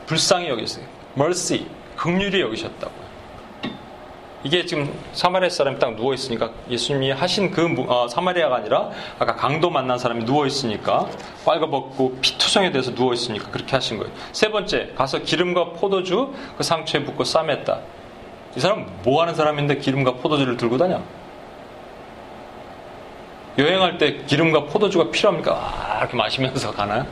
[0.06, 0.86] 불쌍히 여기세요.
[1.16, 1.66] mercy
[1.96, 3.06] 긍휼히 여기셨다고요.
[4.46, 9.72] 이게 지금 사마리아 사람이 딱 누워 있으니까 예수님이 하신 그 어, 사마리아가 아니라 아까 강도
[9.72, 11.08] 만난 사람이 누워 있으니까
[11.44, 14.14] 빨가벗고 피투성에 대해서 누워 있으니까 그렇게 하신 거예요.
[14.34, 17.80] 세 번째 가서 기름과 포도주 그 상처에 붓고 싸맸다.
[18.56, 21.02] 이 사람 뭐 하는 사람인데 기름과 포도주를 들고 다녀?
[23.58, 25.54] 여행할 때 기름과 포도주가 필요합니까?
[25.54, 27.08] 아, 이렇게 마시면서 가나요?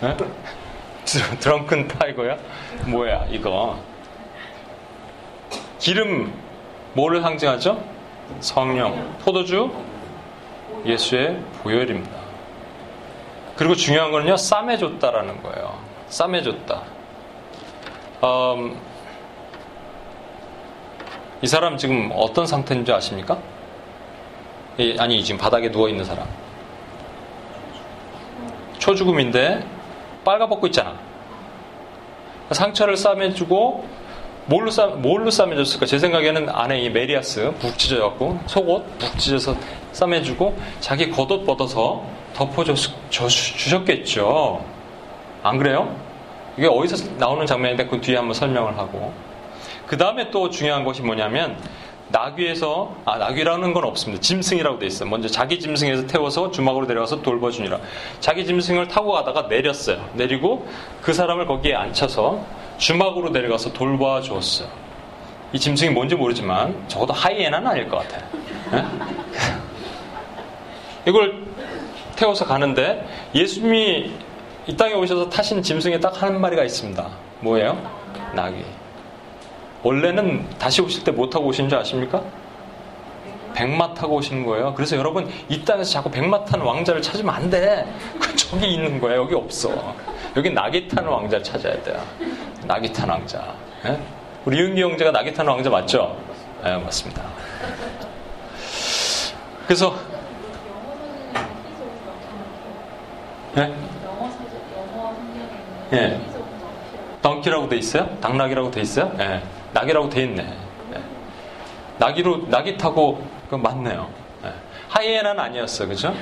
[1.04, 1.38] 네?
[1.38, 2.36] 드렁큰 타이거야?
[2.86, 3.78] 뭐야 이거?
[5.78, 6.32] 기름
[6.94, 7.82] 뭐를 상징하죠?
[8.40, 9.70] 성령, 포도주
[10.86, 12.24] 예수의 보혈입니다.
[13.56, 15.78] 그리고 중요한 거는요, 싸매줬다라는 거예요.
[16.08, 16.82] 싸매줬다.
[18.24, 18.80] 음,
[21.42, 23.38] 이 사람 지금 어떤 상태인지 아십니까?
[24.78, 26.26] 이, 아니, 지금 바닥에 누워 있는 사람.
[28.78, 29.73] 초죽음인데
[30.24, 30.94] 빨가벗고 있잖아.
[32.50, 33.86] 상처를 싸매주고
[34.46, 35.86] 뭘로 싸 뭘로 싸매줬을까?
[35.86, 39.56] 제 생각에는 안에 이 메리아스 북 찢어갖고 속옷 북 찢어서
[39.92, 43.54] 싸매주고 자기 겉옷 벗어서 덮어주셨겠죠.
[45.42, 45.96] 안 그래요?
[46.56, 49.12] 이게 어디서 나오는 장면인데 그 뒤에 한번 설명을 하고
[49.86, 51.56] 그 다음에 또 중요한 것이 뭐냐면
[52.14, 54.20] 나귀에서 아 나귀라는 건 없습니다.
[54.22, 55.08] 짐승이라고 돼 있어요.
[55.08, 57.80] 먼저 자기 짐승에서 태워서 주막으로 내려가서 돌봐주니라.
[58.20, 60.08] 자기 짐승을 타고 가다가 내렸어요.
[60.14, 60.66] 내리고
[61.02, 62.40] 그 사람을 거기에 앉혀서
[62.78, 64.68] 주막으로 내려가서 돌봐 주었어요.
[65.52, 68.28] 이 짐승이 뭔지 모르지만 적어도 하이에나는 아닐 것 같아요.
[68.70, 68.84] 네?
[71.10, 71.44] 이걸
[72.14, 74.12] 태워서 가는데 예수님이
[74.68, 77.06] 이 땅에 오셔서 타신 짐승에 딱 한 마리가 있습니다.
[77.40, 77.76] 뭐예요?
[78.34, 78.83] 나귀.
[79.84, 82.22] 원래는 다시 오실 때 뭐 타고 오신 줄 아십니까?
[83.54, 84.74] 백마 타고 오시는 거예요.
[84.74, 87.86] 그래서 여러분 이 땅에서 자꾸 백마 타는 왕자를 찾으면 안 돼.
[88.20, 89.14] 그 저기 있는 거야.
[89.16, 89.94] 여기 없어.
[90.36, 92.02] 여기 나귀 타는 왕자를 찾아야 돼요.
[92.66, 93.54] 나귀 타는 왕자.
[93.84, 94.00] 네?
[94.44, 96.16] 우리 윤기 형제가 나귀 타는 왕자 맞죠?
[96.64, 97.22] 네, 맞습니다.
[99.66, 99.94] 그래서
[103.54, 103.72] 네?
[105.92, 106.20] 예.
[107.22, 108.08] 덩키라고 돼 있어요?
[108.20, 109.12] 당나귀라고 돼 있어요?
[109.20, 109.40] 예.
[109.74, 110.42] 낙이라고 돼 있네.
[110.94, 111.02] 예.
[111.98, 114.08] 낙이로 낙이 타고 그 맞네요.
[114.44, 114.52] 예.
[114.88, 116.14] 하이에나는 아니었어, 그죠?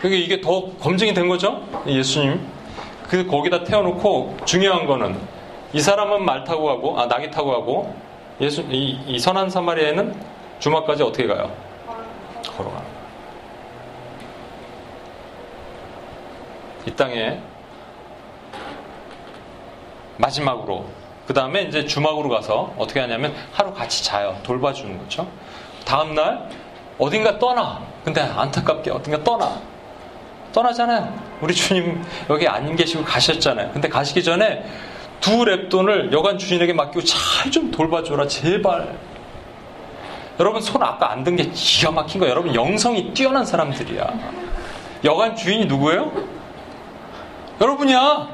[0.00, 1.62] 그게 이게 더 검증이 된 거죠?
[1.86, 2.46] 예수님
[3.08, 5.18] 그 거기다 태워놓고 중요한 거는
[5.72, 7.96] 이 사람은 말 타고 가고 아 낙이 타고 가고
[8.40, 10.14] 예수 이, 이 선한 사마리아에는
[10.58, 11.50] 주막까지 어떻게 가요?
[12.56, 12.82] 거예요.
[16.86, 17.40] 이 땅에
[20.18, 20.86] 마지막으로
[21.26, 24.36] 그 다음에 이제 주막으로 가서 어떻게 하냐면 하루 같이 자요.
[24.42, 25.26] 돌봐주는 거죠.
[25.84, 26.48] 다음 날
[26.98, 27.80] 어딘가 떠나.
[28.04, 29.60] 근데 안타깝게 어딘가 떠나.
[30.52, 31.12] 떠나잖아요.
[31.40, 33.72] 우리 주님 여기 안 계시고 가셨잖아요.
[33.72, 34.64] 근데 가시기 전에
[35.20, 38.96] 두 랩돈을 여관 주인에게 맡기고 잘 좀 돌봐줘라 제발.
[40.38, 44.06] 여러분 손 아까 안 든 게 기가 막힌 거 여러분 영성이 뛰어난 사람들이야.
[45.04, 46.12] 여관 주인이 누구예요?
[47.60, 48.28] 여러분이야.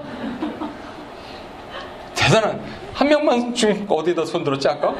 [2.23, 2.61] 대단한
[2.95, 4.93] 한 명만 지금 어디다 손 들었지 아까?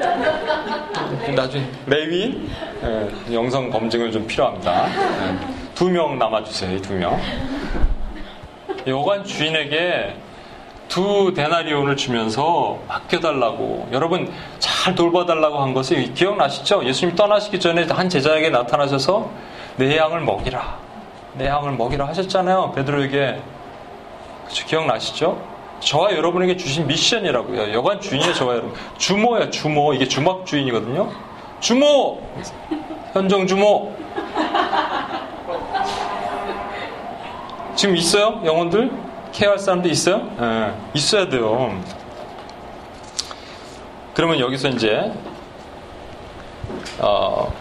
[1.35, 2.51] 나중에 레위인
[2.83, 4.89] 예, 영성 검증을 좀 필요합니다.
[4.89, 5.39] 예,
[5.75, 6.81] 두명 남아주세요.
[6.83, 7.19] 두 명.
[8.89, 10.17] 여관 주인에게
[10.89, 16.85] 두 데나리온을 주면서 맡겨달라고 여러분 잘 돌봐달라고 한 것이 기억나시죠?
[16.85, 19.31] 예수님 떠나시기 전에 한 제자에게 나타나셔서
[19.77, 20.79] 내 양을 먹이라
[21.35, 23.41] 내 양을 먹이라 하셨잖아요 베드로에게
[24.49, 25.52] 그쵸, 기억나시죠?
[25.85, 27.73] 저와 여러분에게 주신 미션이라고요.
[27.73, 28.75] 여관 주인이에요, 저와 여러분.
[28.99, 29.93] 주모야, 주모.
[29.93, 31.11] 이게 주막 주인이거든요.
[31.61, 32.21] 주모!
[33.13, 33.95] 현정 주모!
[37.75, 38.41] 지금 있어요?
[38.45, 38.91] 영혼들?
[39.33, 40.31] 케어할 사람들 있어요?
[40.39, 41.83] 네, 있어야 돼요.
[44.15, 45.11] 그러면 여기서 이제,
[47.01, 47.53] 어,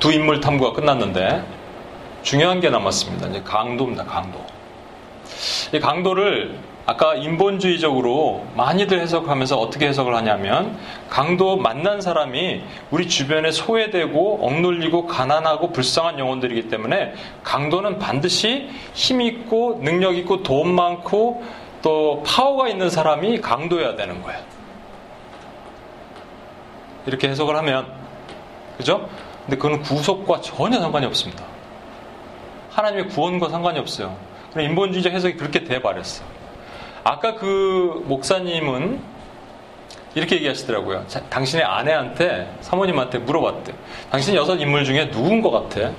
[0.00, 1.44] 두 인물 탐구가 끝났는데,
[2.22, 3.28] 중요한 게 남았습니다.
[3.28, 4.40] 이제 강도입니다, 강도.
[5.72, 14.46] 이 강도를 아까 인본주의적으로 많이들 해석하면서 어떻게 해석을 하냐면 강도 만난 사람이 우리 주변에 소외되고
[14.46, 21.42] 억눌리고 가난하고 불쌍한 영혼들이기 때문에 강도는 반드시 힘 있고 능력 있고 돈 많고
[21.80, 24.40] 또 파워가 있는 사람이 강도여야 되는 거예요.
[27.06, 27.86] 이렇게 해석을 하면
[28.76, 29.08] 그죠?
[29.46, 31.44] 근데 그건 구속과 전혀 상관이 없습니다.
[32.72, 34.16] 하나님의 구원과 상관이 없어요.
[34.56, 36.43] 인본주의적 해석이 그렇게 돼버렸어.
[37.04, 38.98] 아까 그 목사님은
[40.14, 41.06] 이렇게 얘기하시더라고요.
[41.06, 43.74] 자, 당신의 아내한테 사모님한테 물어봤대.
[44.10, 45.90] 당신 여섯 인물 중에 누군 것 같아?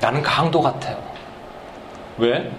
[0.00, 1.02] 나는 강도 같아요.
[2.18, 2.50] 왜?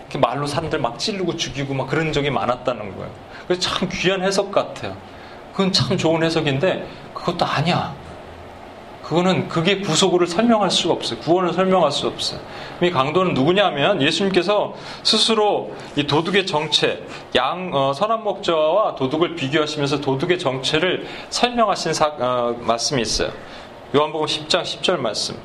[0.00, 3.10] 이렇게 말로 사람들 막 찌르고 죽이고 막 그런 적이 많았다는 거예요.
[3.46, 4.96] 그래서 참 귀한 해석 같아요.
[5.52, 7.94] 그건 참 좋은 해석인데 그것도 아니야.
[9.06, 11.20] 그거는 그게 구속을 설명할 수가 없어요.
[11.20, 12.40] 구원을 설명할 수 없어요.
[12.82, 17.04] 이 강도는 누구냐면 예수님께서 스스로 이 도둑의 정체,
[17.36, 23.30] 양 어, 선한 목자와 도둑을 비교하시면서 도둑의 정체를 설명하신 사, 어, 말씀이 있어요.
[23.94, 25.36] 요한복음 10장 10절 말씀.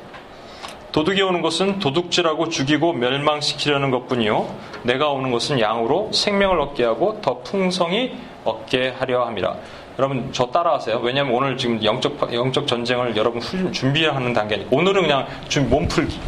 [0.90, 7.38] 도둑이 오는 것은 도둑질하고 죽이고 멸망시키려는 것뿐이요 내가 오는 것은 양으로 생명을 얻게 하고 더
[7.38, 9.56] 풍성히 얻게 하려 함이라.
[9.98, 10.98] 여러분 저 따라하세요.
[11.02, 13.40] 왜냐하면 오늘 지금 영적 영적 전쟁을 여러분
[13.72, 16.18] 준비하는 단계니까 오늘은 그냥 준 몸풀기.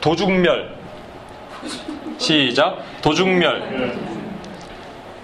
[0.00, 0.74] 도죽멸
[2.18, 3.96] 시작 도죽멸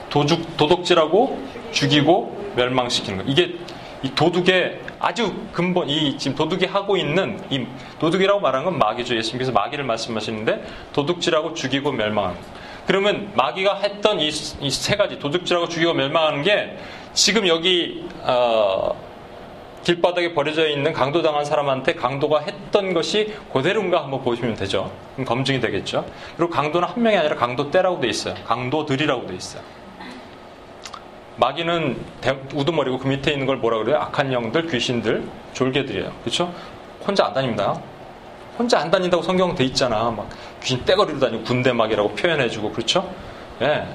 [0.08, 1.38] 도둑 도둑질하고
[1.72, 3.24] 죽이고 멸망시키는 거.
[3.30, 3.54] 이게
[4.02, 7.66] 이 도둑의 아주 근본 이 지금 도둑이 하고 있는 이
[7.98, 9.16] 도둑이라고 말하는 건 마귀죠.
[9.16, 12.42] 예수님께서 마귀를 말씀하시는데 도둑질하고 죽이고 멸망하는 거.
[12.86, 14.30] 그러면 마귀가 했던 이
[14.70, 16.78] 세 가지 도둑질하고 죽이고 멸망하는 게
[17.18, 18.94] 지금 여기 어,
[19.83, 24.92] 길바닥에 버려져 있는 강도당한 사람한테 강도가 했던 것이 그대로인가 한번 보시면 되죠.
[25.26, 26.07] 검증이 되겠죠.
[26.37, 28.37] 그리고 강도는 한 명이 아니라 강도 때라고 돼 있어요.
[28.46, 29.62] 강도들이라고 돼 있어요.
[31.38, 32.00] 마귀는
[32.54, 33.96] 우두머리고 그 밑에 있는 걸 뭐라 그래요?
[33.96, 36.12] 악한 영들, 귀신들, 졸개들이에요.
[36.20, 36.54] 그렇죠?
[37.04, 37.81] 혼자 안 다닙니다.
[38.57, 40.09] 혼자 안 다닌다고 성경 돼 있잖아.
[40.12, 40.28] 막
[40.62, 43.12] 귀신 떼거리로 다니고 군대막이라고 표현해주고 그렇죠?
[43.62, 43.88] 예.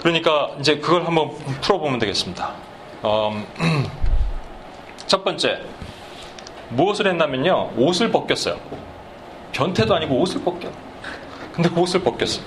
[0.00, 0.02] 네.
[0.02, 2.54] 그러니까 이제 그걸 한번 풀어보면 되겠습니다.
[3.04, 3.44] 음,
[5.06, 5.60] 첫 번째,
[6.70, 7.72] 무엇을 했냐면요.
[7.76, 8.56] 옷을 벗겼어요.
[9.52, 10.68] 변태도 아니고 옷을 벗겨.
[11.52, 12.40] 근데 그 옷을 벗겼어.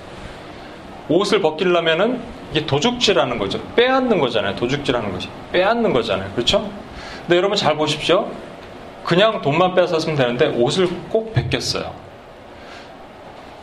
[1.10, 3.62] 옷을 벗기려면은 이게 도둑질하는 거죠.
[3.76, 4.56] 빼앗는 거잖아요.
[4.56, 5.28] 도둑질하는 것이.
[5.52, 6.32] 빼앗는 거잖아요.
[6.34, 6.70] 그렇죠?
[7.22, 8.32] 근데 여러분 잘 보십시오.
[9.04, 11.94] 그냥 돈만 뺏었으면 되는데 옷을 꼭 벗겼어요.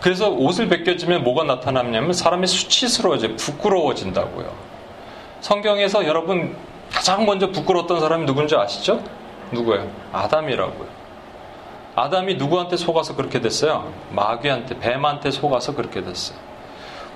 [0.01, 4.51] 그래서 옷을 벗겨지면 뭐가 나타나냐면 사람이 수치스러워져 부끄러워진다고요.
[5.41, 6.57] 성경에서 여러분
[6.93, 9.03] 가장 먼저 부끄러웠던 사람이 누군지 아시죠?
[9.53, 9.91] 누구예요?
[10.13, 11.01] 아담이라고요.
[11.95, 13.93] 아담이 누구한테 속아서 그렇게 됐어요?
[14.11, 16.39] 마귀한테, 뱀한테 속아서 그렇게 됐어요.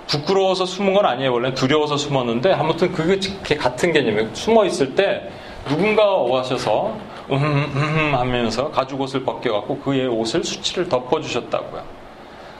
[0.06, 1.32] 부끄러워서 숨은 건 아니에요.
[1.32, 3.18] 원래 두려워서 숨었는데 아무튼 그게
[3.56, 4.34] 같은 개념이에요.
[4.34, 5.30] 숨어 있을 때
[5.66, 6.96] 누군가 오셔서
[7.30, 11.82] 음, 음, 음 하면서 가죽 옷을 벗겨갖고 그의 옷을 수치를 덮어주셨다고요.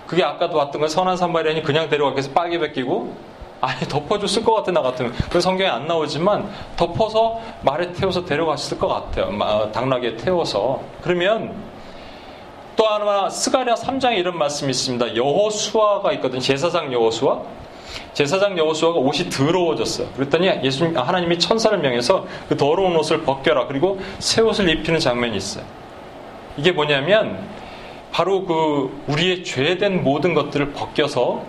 [0.06, 3.14] 그게 아까도 왔던 건 선한 산마리안이 그냥 데려가기 위해서 빨개 벗기고
[3.60, 5.14] 아니 덮어줬을 것 같아 나 같으면.
[5.30, 9.70] 그 성경에 안 나오지만 덮어서 말에 태워서 데려갔을 것 같아요.
[9.72, 10.80] 당나귀에 태워서.
[11.00, 11.54] 그러면
[12.76, 15.16] 또 하나 스가랴 3장에 이런 말씀이 있습니다.
[15.16, 16.40] 여호수아가 있거든.
[16.40, 17.40] 제사장 여호수아.
[18.12, 20.08] 제사장 여호수아가 옷이 더러워졌어요.
[20.16, 23.66] 그랬더니 예수님 하나님이 천사를 명해서 그 더러운 옷을 벗겨라.
[23.66, 25.64] 그리고 새 옷을 입히는 장면이 있어요.
[26.56, 27.38] 이게 뭐냐면
[28.14, 31.44] 바로 그 우리의 죄된 모든 것들을 벗겨서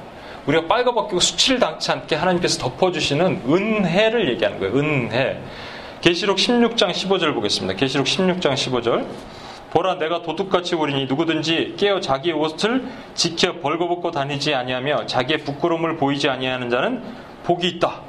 [0.48, 4.76] 우리가 빨가벗기고 수치를 당치 않게 하나님께서 덮어주시는 은혜를 얘기하는 거예요.
[4.76, 5.40] 은혜.
[6.02, 7.76] 계시록 16장 15절 보겠습니다.
[7.76, 9.06] 계시록 16장 15절.
[9.70, 16.30] 보라 내가 도둑같이 우리니 누구든지 깨어 자기의 옷을 지켜 벌거벗고 다니지 아니하며 자기의 부끄러움을 보이지
[16.30, 17.04] 아니하는 자는
[17.44, 18.02] 복이 있다.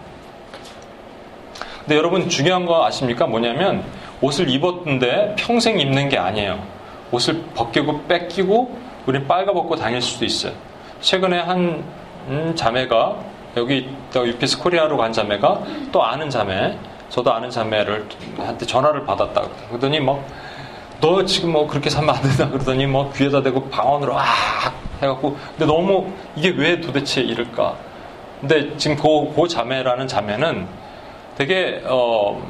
[1.81, 3.27] 근데 여러분 중요한 거 아십니까?
[3.27, 3.85] 뭐냐면
[4.23, 6.76] 옷을 입었는데 평생 입는 게 아니에요.
[7.13, 10.53] 옷을 벗기고 뺏기고 우리 빨가벗고 다닐 수도 있어요.
[11.01, 11.85] 최근에 한
[12.29, 13.17] 음, 자매가
[13.57, 16.77] 여기 유피스 코리아로 간 자매가 또 아는 자매,
[17.09, 18.07] 저도 아는 자매를
[18.39, 19.43] 한테 전화를 받았다.
[19.69, 20.23] 그러더니 뭐
[21.01, 24.25] 너 지금 뭐 그렇게 살면 안 된다 그러더니 뭐 귀에다 대고 방언으로 아
[25.03, 27.77] 해갖고 근데 너무 이게 왜 도대체 이럴까?
[28.41, 30.67] 근데 지금 그, 그 자매라는 자매는
[31.37, 32.43] 되게 어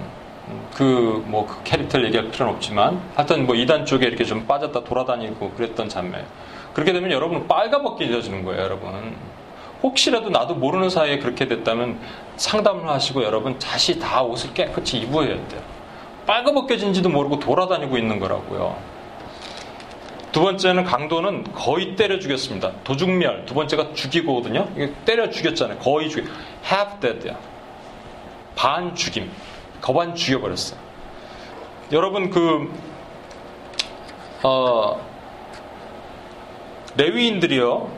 [0.75, 5.51] 그 뭐 그 캐릭터를 얘기할 필요는 없지만 하여튼 뭐 이단 쪽에 이렇게 좀 빠졌다 돌아다니고
[5.53, 6.25] 그랬던 자매.
[6.73, 9.17] 그렇게 되면 여러분 빨가벗게 되어지는 거예요, 여러분.
[9.83, 11.99] 혹시라도 나도 모르는 사이에 그렇게 됐다면
[12.37, 15.63] 상담을 하시고 여러분 다시 다 옷을 깨끗이 입어야 돼요.
[16.27, 18.77] 빨가벗겨진지도 모르고 돌아다니고 있는 거라고요.
[20.33, 22.73] 두 번째는 강도는 거의 때려 죽였습니다.
[22.85, 23.47] 도중멸.
[23.47, 24.69] 두 번째가 죽이고거든요.
[25.05, 25.79] 때려 죽였잖아요.
[25.79, 26.27] 거의 죽여.
[26.71, 27.37] half dead야.
[28.55, 29.31] 반 죽임.
[29.81, 30.77] 거반 죽여버렸어.
[31.93, 32.72] 여러분 그
[34.43, 35.01] 어,
[36.97, 37.89] 레위인들이요.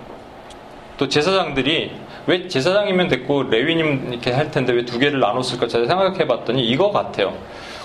[0.96, 1.92] 또 제사장들이
[2.26, 6.90] 왜 제사장이면 됐고 레위님 이렇게 할 텐데 왜 두 개를 나눴을까 제가 생각해 봤더니 이거
[6.90, 7.34] 같아요.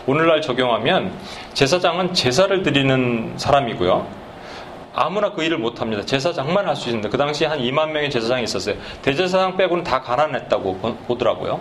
[0.05, 1.13] 오늘날 적용하면
[1.53, 4.23] 제사장은 제사를 드리는 사람이고요.
[4.95, 6.03] 아무나 그 일을 못 합니다.
[6.05, 8.75] 제사장만 할 수 있는데 그 당시에 한 2만 명의 제사장이 있었어요.
[9.01, 10.75] 대제사장 빼고는 다 가난했다고
[11.07, 11.59] 보더라고요.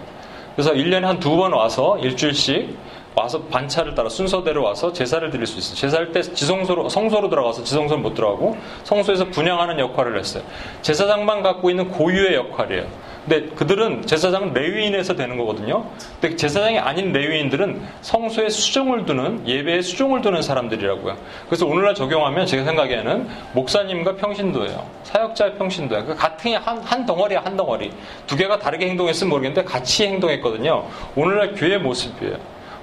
[0.55, 2.77] 그래서 1년에 한 두 번 와서 일주일씩
[3.15, 5.77] 와서 반차를 따라 순서대로 와서 제사를 드릴 수 있어요.
[5.77, 10.43] 제사할 때 지성소로 성소로 들어가서 지성소는 못 들어가고 성소에서 분양하는 역할을 했어요.
[10.81, 12.87] 제사장만 갖고 있는 고유의 역할이에요.
[13.25, 15.87] 근데 그들은 제사장은 레위인에서 되는 거거든요.
[16.21, 21.17] 근데 제사장이 아닌 레위인들은 성소에 수종을 두는 예배에 수종을 두는 사람들이라고요.
[21.47, 24.87] 그래서 오늘날 적용하면 제가 생각에는 목사님과 평신도예요.
[25.05, 26.07] 사역자의 평신도예요.
[26.07, 27.93] 그 같은 한, 한 덩어리야 한 덩어리.
[28.27, 30.85] 두 개가 다르게 행동했으면 모르겠는데 같이 행동했거든요.
[31.15, 32.37] 오늘날 교회 모습이에요.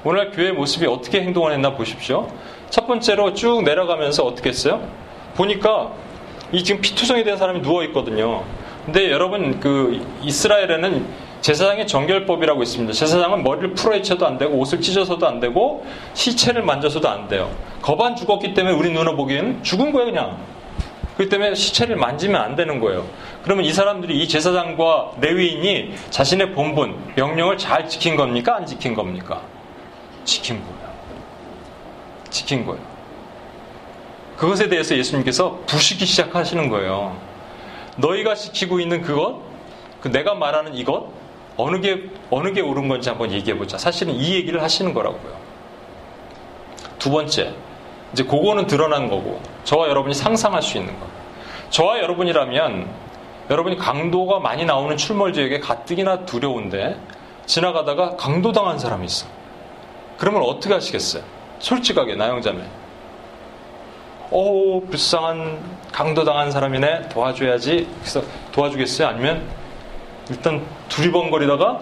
[0.06, 2.30] 오늘날 교회 모습이 어떻게 행동을 했나 보십시오.
[2.70, 4.82] 첫 번째로 쭉 내려가면서 어떻게 했어요?
[5.36, 5.92] 보니까
[6.54, 8.44] 이 지금 피투성이 된 사람이 누워 있거든요.
[8.90, 11.06] 근데 여러분 그 이스라엘에는
[11.42, 12.92] 제사장의 정결법이라고 있습니다.
[12.92, 15.86] 제사장은 머리를 풀어헤쳐도 안 되고 옷을 찢어서도 안 되고
[16.16, 17.52] 시체를 만져서도 안 돼요.
[17.84, 20.38] 거반 죽었기 때문에 우리 눈으로 보기에는 죽은 거예요 그냥.
[21.18, 23.06] 그렇기 때문에 시체를 만지면 안 되는 거예요.
[23.44, 28.56] 그러면 이 사람들이 이 제사장과 레위인이 자신의 본분, 명령을 잘 지킨 겁니까?
[28.56, 29.40] 안 지킨 겁니까?
[30.26, 30.94] 지킨 거예요.
[32.32, 32.82] 지킨 거예요.
[34.36, 37.29] 그것에 대해서 예수님께서 부시기 시작하시는 거예요.
[38.00, 39.42] 너희가 지키고 있는 그것,
[40.02, 41.08] 그 내가 말하는 이것,
[41.58, 43.78] 어느 게, 어느 게 옳은 건지 한번 얘기해 보자.
[43.78, 45.38] 사실은 이 얘기를 하시는 거라고요.
[46.98, 47.54] 두 번째,
[48.14, 51.06] 이제 그거는 드러난 거고, 저와 여러분이 상상할 수 있는 거.
[51.70, 52.88] 저와 여러분이라면,
[53.50, 56.98] 여러분이 강도가 많이 나오는 출몰 지역에 가뜩이나 두려운데,
[57.46, 59.28] 지나가다가 강도당한 사람이 있어.
[60.18, 61.24] 그러면 어떻게 하시겠어요?
[61.60, 62.79] 솔직하게, 나영자매.
[64.32, 65.60] 오, 불쌍한
[65.92, 67.10] 강도당한 사람이네.
[67.10, 67.88] 도와줘야지.
[68.00, 68.22] 그래서
[68.52, 69.08] 도와주겠어요?
[69.08, 69.44] 아니면
[70.30, 71.82] 일단 두리번거리다가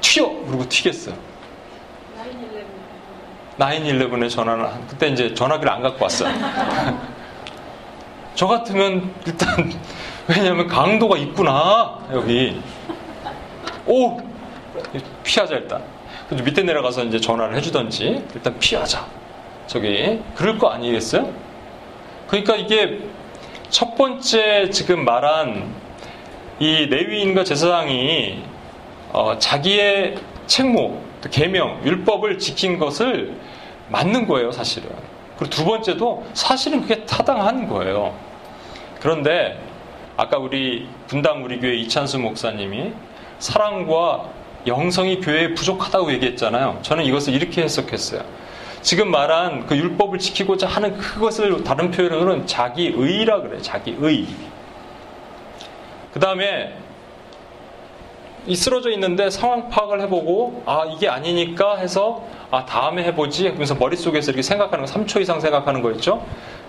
[0.00, 0.28] 튀어!
[0.46, 1.14] 그러고 튀겠어요.
[3.58, 6.34] 911에 전화를, 그때 이제 전화기를 안 갖고 왔어요.
[8.34, 9.72] 저 같으면 일단,
[10.26, 12.60] 왜냐면 강도가 있구나, 여기.
[13.86, 14.20] 오!
[15.22, 15.80] 피하자, 일단.
[16.30, 19.06] 밑에 내려가서 이제 전화를 해주던지, 일단 피하자.
[19.68, 21.43] 저기, 그럴 거 아니겠어요?
[22.26, 23.00] 그러니까 이게
[23.70, 25.74] 첫 번째 지금 말한
[26.60, 28.42] 이 레위인과 제사장이
[29.12, 30.16] 어, 자기의
[30.46, 30.98] 책무,
[31.30, 33.34] 계명, 율법을 지킨 것을
[33.88, 34.90] 맞는 거예요, 사실은.
[35.38, 38.14] 그리고 두 번째도 사실은 그게 타당한 거예요.
[39.00, 39.58] 그런데
[40.16, 42.92] 아까 우리 분당 우리 교회 이찬수 목사님이
[43.38, 44.30] 사랑과
[44.66, 46.78] 영성이 교회에 부족하다고 얘기했잖아요.
[46.82, 48.22] 저는 이것을 이렇게 해석했어요.
[48.84, 53.62] 지금 말한 그 율법을 지키고자 하는 그것을 다른 표현으로는 자기의라 그래요.
[53.62, 54.26] 자기의.
[56.12, 56.76] 그 다음에
[58.46, 64.30] 이 쓰러져 있는데 상황 파악을 해보고 아 이게 아니니까 해서 아 다음에 해보지 하면서 머릿속에서
[64.30, 66.22] 이렇게 생각하는 거 3초 이상 생각하는 거 있죠?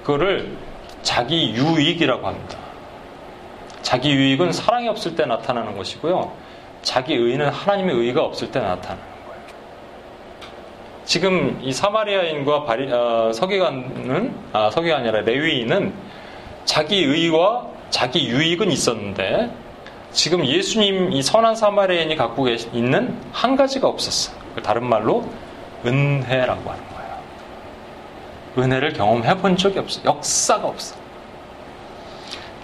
[0.04, 0.56] 그거를
[1.02, 2.58] 자기 유익이라고 합니다.
[3.82, 6.32] 자기 유익은 사랑이 없을 때 나타나는 것이고요.
[6.82, 9.15] 자기 의는 하나님의 의가 없을 때 나타나는
[11.06, 15.94] 지금 이 사마리아인과 바리, 어, 서기관은 아, 서기가 아니라 레위인은
[16.66, 19.52] 자기 의와 자기 유익은 있었는데
[20.12, 24.34] 지금 예수님 이 선한 사마리아인이 갖고 있는 한 가지가 없었어.
[24.64, 25.30] 다른 말로
[25.86, 27.18] 은혜라고 하는 거예요.
[28.58, 30.02] 은혜를 경험해 본 적이 없어.
[30.04, 30.96] 역사가 없어.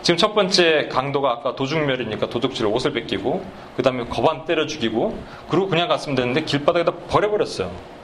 [0.01, 3.45] 지금 첫 번째 강도가 아까 도둑멸이니까 도둑질을 옷을 뺏기고
[3.77, 5.15] 그 다음에 거반 때려 죽이고
[5.47, 8.00] 그리고 그냥 갔으면 되는데 길바닥에다 버려버렸어요.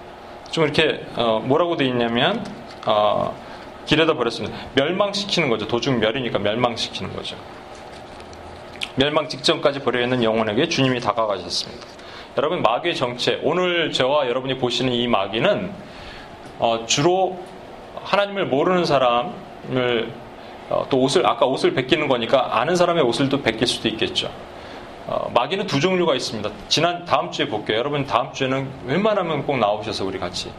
[0.51, 2.45] 좀 이렇게 어, 뭐라고 돼 있냐면
[2.85, 3.35] 어,
[3.85, 4.57] 길에다 버렸습니다.
[4.75, 5.67] 멸망시키는 거죠.
[5.67, 7.35] 도중 멸이니까 멸망시키는 거죠.
[8.95, 11.85] 멸망 직전까지 버려 있는 영혼에게 주님이 다가가셨습니다.
[12.37, 15.71] 여러분 마귀의 정체 오늘 저와 여러분이 보시는 이 마귀는
[16.59, 17.37] 어, 주로
[18.03, 20.11] 하나님을 모르는 사람을
[20.69, 24.31] 어, 또 옷을 아까 옷을 벗기는 거니까 아는 사람의 옷을 또 벗길 수도 있겠죠.
[25.07, 26.49] 어, 마귀는 두 종류가 있습니다.
[26.67, 27.77] 지난 다음 주에 볼게요.
[27.77, 30.51] 여러분 다음 주에는 웬만하면 꼭 나오셔서 우리 같이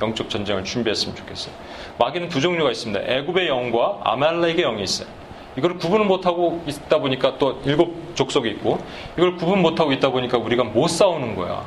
[0.00, 1.52] 영적 전쟁을 준비했으면 좋겠어요.
[1.98, 3.00] 마귀는 두 종류가 있습니다.
[3.04, 5.08] 애굽의 영과 아말렉의 영이 있어요.
[5.56, 8.78] 이걸 구분을 못하고 있다 보니까 또 일곱 족속이 있고
[9.16, 11.64] 이걸 구분 못하고 있다 보니까 우리가 못 싸우는 거야.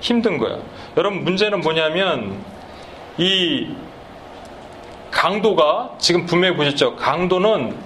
[0.00, 0.58] 힘든 거야.
[0.96, 2.42] 여러분 문제는 뭐냐면
[3.18, 3.68] 이
[5.10, 6.96] 강도가 지금 분명히 보셨죠.
[6.96, 7.76] 강도는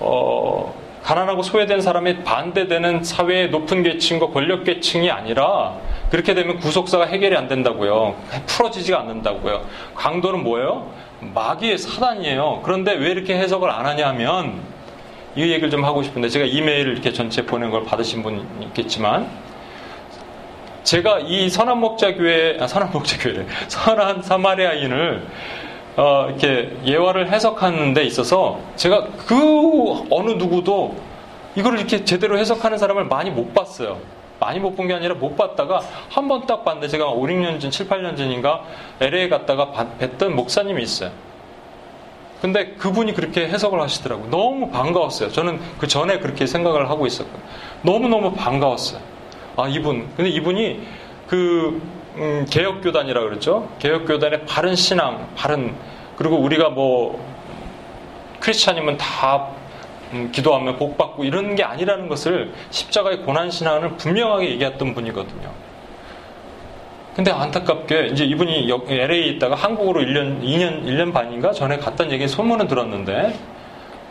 [0.00, 0.77] 어,
[1.08, 5.74] 가난하고 소외된 사람이 반대되는 사회의 높은 계층과 권력 계층이 아니라
[6.10, 8.14] 그렇게 되면 구속사가 해결이 안 된다고요.
[8.44, 9.64] 풀어지지가 않는다고요.
[9.94, 10.92] 강도는 뭐예요?
[11.20, 12.60] 마귀의 사단이에요.
[12.62, 14.60] 그런데 왜 이렇게 해석을 안 하냐면
[15.34, 19.30] 이 얘기를 좀 하고 싶은데 제가 이메일을 이렇게 전체 보낸 걸 받으신 분 있겠지만
[20.82, 25.26] 제가 이 선한 목자교회 아, 선한 목자교회 선한 사마리아인을
[25.98, 29.34] 어, 이렇게 예화를 해석하는 데 있어서 제가 그
[30.10, 30.94] 어느 누구도
[31.56, 33.98] 이거를 이렇게 제대로 해석하는 사람을 많이 못 봤어요.
[34.40, 37.72] 많이 못 본 게 아니라 못 봤다가 한 번 딱 봤는데 제가 5, 6년 전,
[37.72, 38.62] 7, 8년 전인가
[39.00, 41.10] LA에 갔다가 뵀던 목사님이 있어요.
[42.40, 44.30] 근데 그분이 그렇게 해석을 하시더라고요.
[44.30, 45.32] 너무 반가웠어요.
[45.32, 47.42] 저는 그 전에 그렇게 생각을 하고 있었거든요.
[47.82, 49.00] 너무너무 반가웠어요.
[49.56, 50.08] 아, 이분.
[50.16, 50.80] 근데 이분이
[51.26, 51.82] 그,
[52.18, 53.68] 음, 개혁교단이라 그러죠.
[53.78, 55.74] 개혁교단의 바른 신앙, 바른,
[56.16, 57.24] 그리고 우리가 뭐,
[58.40, 59.48] 크리스찬이면 다
[60.12, 65.50] 음, 기도하면 복 받고 이런 게 아니라는 것을 십자가의 고난 신앙을 분명하게 얘기했던 분이거든요.
[67.14, 72.68] 근데 안타깝게 이제 이분이 LA에 있다가 한국으로 1년, 2년, 1년 반인가 전에 갔다는 얘기 소문은
[72.68, 73.36] 들었는데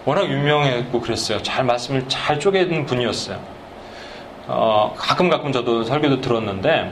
[0.06, 1.42] 워낙 유명했고 그랬어요.
[1.42, 3.40] 잘 말씀을 잘 쪼개는 분이었어요.
[4.48, 6.92] 어, 가끔 가끔 저도 설교도 들었는데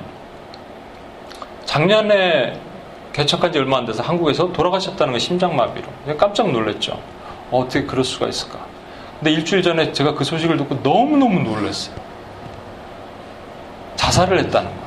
[1.66, 2.60] 작년에
[3.14, 5.88] 개척한 지 얼마 안 돼서 한국에서 돌아가셨다는 거 심장마비로.
[6.18, 7.00] 깜짝 놀랐죠.
[7.52, 8.60] 어, 어떻게 그럴 수가 있을까.
[9.20, 11.96] 근데 일주일 전에 제가 그 소식을 듣고 너무너무 놀랐어요.
[13.96, 14.86] 자살을 했다는 거예요.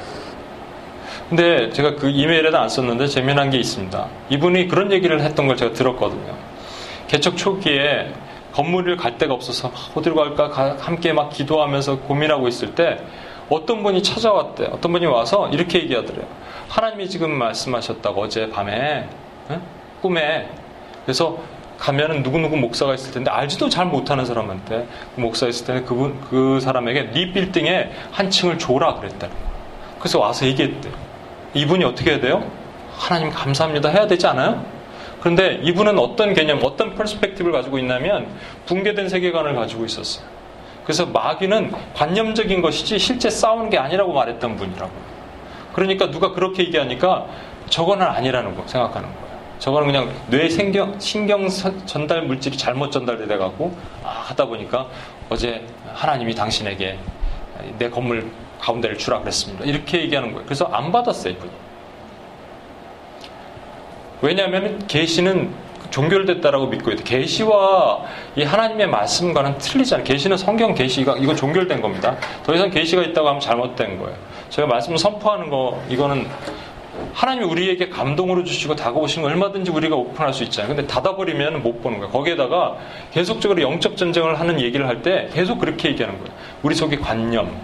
[1.28, 4.06] 근데 제가 그 이메일에도 안 썼는데 재미난 게 있습니다.
[4.30, 6.34] 이분이 그런 얘기를 했던 걸 제가 들었거든요.
[7.06, 8.12] 개척 초기에
[8.52, 12.98] 건물을 갈 데가 없어서 어디로 갈까 함께 막 기도하면서 고민하고 있을 때
[13.48, 14.66] 어떤 분이 찾아왔대.
[14.66, 16.26] 어떤 분이 와서 이렇게 얘기하더래요.
[16.68, 19.08] 하나님이 지금 말씀하셨다고 어제 밤에
[19.50, 19.62] 응?
[20.02, 20.48] 꿈에
[21.04, 21.38] 그래서
[21.78, 26.60] 가면은 누구누구 목사가 있을 텐데 알지도 잘 못하는 사람한테 그 목사 있을 텐데 그분 그
[26.60, 29.12] 사람에게 네 빌딩에 한 층을 줘라 거예요.
[29.98, 30.90] 그래서 와서 얘기했대.
[31.54, 32.44] 이분이 어떻게 해야 돼요?
[32.96, 34.64] 하나님 감사합니다 해야 되지 않아요?
[35.20, 38.28] 그런데 이분은 어떤 개념, 어떤 퍼스펙티브를 가지고 있냐면
[38.66, 40.26] 붕괴된 세계관을 가지고 있었어요.
[40.88, 44.90] 그래서 마귀는 관념적인 것이지 실제 싸우는 게 아니라고 말했던 분이라고.
[45.74, 47.26] 그러니까 누가 그렇게 얘기하니까
[47.68, 49.28] 저거는 아니라는 거 생각하는 거예요.
[49.58, 51.46] 저거는 그냥 뇌 신경, 신경
[51.84, 54.86] 전달 물질이 잘못 전달돼 갖고 아, 하다 보니까
[55.28, 55.62] 어제
[55.92, 56.98] 하나님이 당신에게
[57.76, 59.66] 내 건물 가운데를 주라 그랬습니다.
[59.66, 60.46] 이렇게 얘기하는 거예요.
[60.46, 61.52] 그래서 안 받았어요, 이분이.
[64.22, 65.52] 왜냐하면 계시는
[65.90, 67.02] 종결됐다라고 믿고 있대.
[67.04, 68.02] 계시와
[68.36, 70.04] 이 하나님의 말씀과는 틀리잖아요.
[70.04, 72.16] 계시는 성경 계시가 이거 종결된 겁니다.
[72.44, 74.16] 더 이상 계시가 있다고 하면 잘못된 거예요.
[74.50, 76.26] 제가 말씀을 선포하는 거 이거는
[77.12, 80.74] 하나님이 우리에게 감동으로 주시고 다가오신 거 얼마든지 우리가 오픈할 수 있잖아요.
[80.74, 82.12] 근데 닫아버리면 못 보는 거예요.
[82.12, 82.76] 거기에다가
[83.12, 86.32] 계속적으로 영적 전쟁을 하는 얘기를 할 때 계속 그렇게 얘기하는 거예요.
[86.62, 87.56] 우리 속에 관념.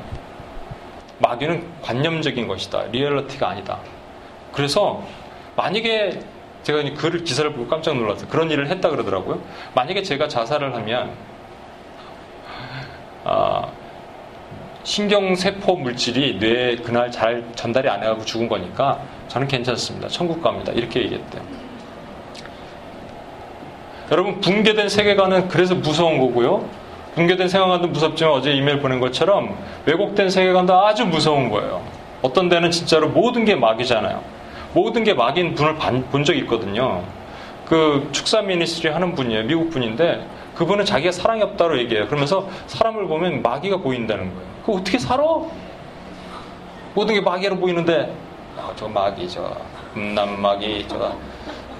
[1.18, 2.84] 마귀는 관념적인 것이다.
[2.92, 3.78] 리얼리티가 아니다.
[4.52, 5.02] 그래서
[5.56, 6.20] 만약에
[6.64, 8.26] 제가 글 기사를 보고 깜짝 놀랐어요.
[8.28, 9.40] 그런 일을 했다 그러더라고요.
[9.74, 11.12] 만약에 제가 자살을 하면
[13.24, 13.68] 아,
[14.82, 20.08] 신경세포 물질이 뇌에 그날 잘 전달이 안 해가고 죽은 거니까 저는 괜찮습니다.
[20.08, 20.72] 천국 갑니다.
[20.72, 21.42] 이렇게 얘기했대요.
[24.10, 26.68] 여러분 붕괴된 세계관은 그래서 무서운 거고요.
[27.14, 29.56] 붕괴된 세계관도 무섭지만 어제 이메일 보낸 것처럼
[29.86, 31.82] 왜곡된 세계관도 아주 무서운 거예요.
[32.20, 34.22] 어떤 데는 진짜로 모든 게 마귀잖아요.
[34.74, 37.02] 모든 게 마귀인 분을 본 적이 있거든요.
[37.66, 39.44] 그 축사 미니스트리 하는 분이에요.
[39.44, 42.06] 미국 분인데 그분은 자기가 사랑이 없다고 얘기해요.
[42.06, 44.48] 그러면서 사람을 보면 마귀가 보인다는 거예요.
[44.66, 45.24] 그 어떻게 살아?
[46.94, 48.14] 모든 게 마귀로 보이는데
[48.56, 49.56] 아, 저 마귀, 저
[49.96, 51.16] 음란 마귀, 저,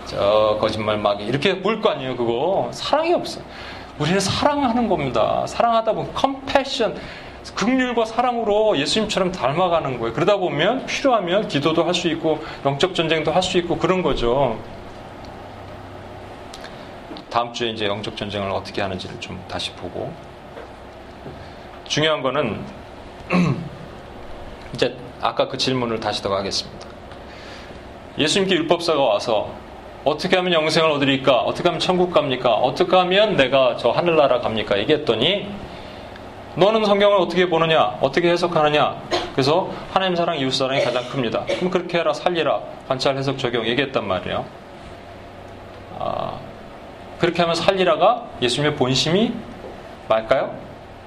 [0.07, 2.17] 저 거짓말 마귀 이렇게 보일 거 아니에요.
[2.17, 3.41] 그거 사랑이 없어.
[3.99, 5.45] 우리는 사랑하는 겁니다.
[5.47, 6.97] 사랑하다 보면 컴패션
[7.55, 10.15] 극률과 사랑으로 예수님처럼 닮아가는 거예요.
[10.15, 14.59] 그러다 보면 필요하면 기도도 할 수 있고 영적 전쟁도 할 수 있고 그런 거죠.
[17.31, 20.13] 다음 주에 이제 영적 전쟁을 어떻게 하는지를 좀 다시 보고
[21.85, 22.65] 중요한 거는
[24.75, 26.87] 이제 아까 그 질문을 다시 더 하겠습니다.
[28.19, 29.51] 예수님께 율법사가 와서
[30.05, 31.41] 어떻게 하면 영생을 얻으리까?
[31.41, 32.55] 어떻게 하면 천국 갑니까?
[32.55, 34.79] 어떻게 하면 내가 저 하늘나라 갑니까?
[34.79, 35.49] 얘기했더니
[36.57, 37.99] 너는 성경을 어떻게 보느냐?
[38.01, 39.03] 어떻게 해석하느냐?
[39.33, 41.45] 그래서 하나님 사랑, 이웃 사랑이 가장 큽니다.
[41.47, 44.45] 그럼 그렇게 해라, 살리라, 관찰, 해석, 적용 얘기했단 말이에요.
[45.99, 46.39] 아,
[47.19, 49.35] 그렇게 하면 살리라가 예수님의 본심이
[50.09, 50.57] 말까요?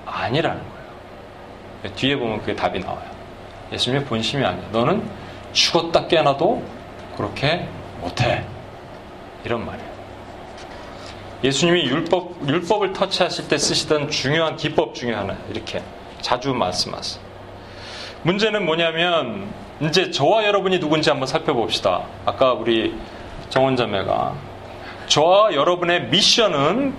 [0.05, 1.95] 아니라는 거예요.
[1.95, 3.09] 뒤에 보면 그게 답이 나와요.
[3.71, 4.65] 예수님의 본심이 아니야.
[4.71, 5.03] 너는
[5.53, 6.63] 죽었다 깨어나도
[7.15, 7.67] 그렇게
[8.01, 8.43] 못해.
[9.45, 9.96] 이런 말이에요.
[11.43, 15.83] 예수님이 율법, 율법을 터치하실 때 쓰시던 중요한 기법 중에 하나, 이렇게
[16.21, 17.23] 자주 말씀하세요.
[18.23, 19.47] 문제는 뭐냐면,
[19.79, 22.03] 이제 저와 여러분이 누군지 한번 살펴봅시다.
[22.25, 22.95] 아까 우리
[23.49, 24.33] 정원자매가.
[25.07, 26.95] 저와 여러분의 미션은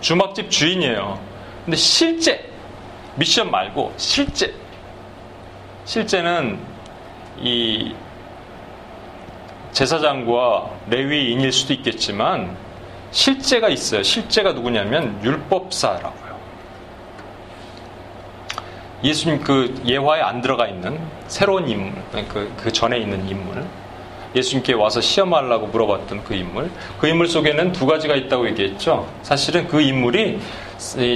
[0.00, 1.18] 주막집 주인이에요.
[1.64, 2.48] 근데 실제,
[3.16, 4.54] 미션 말고 실제,
[5.84, 6.58] 실제는
[7.40, 7.94] 이
[9.72, 12.56] 제사장과 레위인일 수도 있겠지만
[13.14, 14.02] 실제가 있어요.
[14.02, 16.34] 실제가 누구냐면 율법사라고요.
[19.04, 20.98] 예수님 그 예화에 안 들어가 있는
[21.28, 21.92] 새로운 인물,
[22.28, 23.64] 그, 그 전에 있는 인물,
[24.34, 29.08] 예수님께 와서 시험하려고 물어봤던 그 인물, 그 인물 속에는 두 가지가 있다고 얘기했죠.
[29.22, 30.40] 사실은 그 인물이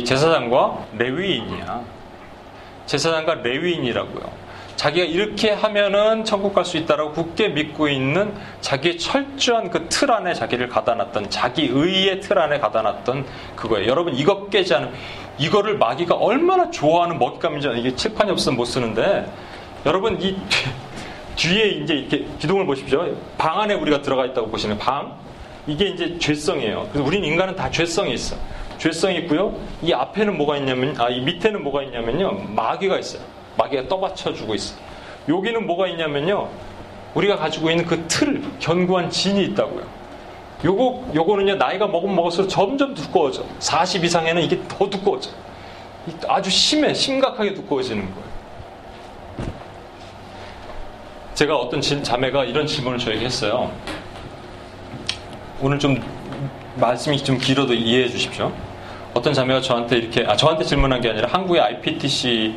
[0.04, 1.82] 제사장과 레위인이야.
[2.86, 4.47] 제사장과 레위인이라고요.
[4.78, 10.34] 자기가 이렇게 하면은 천국 갈 수 있다라고 굳게 믿고 있는 자기의 철저한 그 틀 안에
[10.34, 13.26] 자기를 가다 놨던 자기 의의 틀 안에 가다 놨던
[13.56, 13.88] 그거예요.
[13.90, 14.94] 여러분 이거 깨지 않으면
[15.38, 19.26] 이거를 마귀가 얼마나 좋아하는 먹잇감인지 이게 칠판이 없으면 못 쓰는데
[19.84, 20.36] 여러분 이
[21.34, 23.06] 뒤에 이제 이렇게 기둥을 보십시오.
[23.36, 25.16] 방 안에 우리가 들어가 있다고 보시는 방
[25.66, 26.88] 이게 이제 죄성이에요.
[26.92, 28.36] 그래서 우리는 인간은 다 죄성이 있어.
[28.78, 29.54] 죄성이 있고요.
[29.82, 32.32] 이 앞에는 뭐가 있냐면 아 이 밑에는 뭐가 있냐면요.
[32.54, 33.22] 마귀가 있어요.
[33.58, 34.78] 마귀가 떠받쳐주고 있어요.
[35.28, 36.48] 여기는 뭐가 있냐면요.
[37.14, 39.84] 우리가 가지고 있는 그 틀, 견고한 진이 있다고요.
[40.64, 43.44] 요거, 요거는요, 나이가 먹으면 먹을수록 점점 두꺼워져.
[43.58, 45.30] 40 이상에는 이게 더 두꺼워져.
[46.26, 48.28] 아주 심해, 심각하게 두꺼워지는 거예요.
[51.34, 53.70] 제가 어떤 자매가 이런 질문을 저에게 했어요.
[55.60, 56.02] 오늘 좀
[56.76, 58.52] 말씀이 좀 길어도 이해해 주십시오.
[59.14, 62.56] 어떤 자매가 저한테 이렇게, 아, 저한테 질문한 게 아니라 한국의 IPTC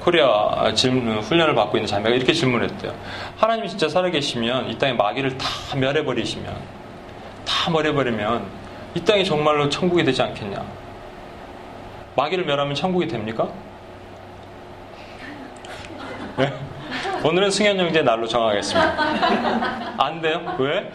[0.00, 2.94] 코리아 질문, 훈련을 받고 있는 자매가 이렇게 질문했대요.
[3.36, 6.54] 하나님이 진짜 살아계시면 이 땅에 마귀를 다 멸해버리시면,
[7.44, 8.44] 다 멸해버리면
[8.94, 10.64] 이 땅이 정말로 천국이 되지 않겠냐?
[12.14, 13.48] 마귀를 멸하면 천국이 됩니까?
[16.36, 16.52] 네?
[17.24, 19.94] 오늘은 승현 형제 날로 정하겠습니다.
[19.98, 20.56] 안 돼요?
[20.58, 20.90] 왜?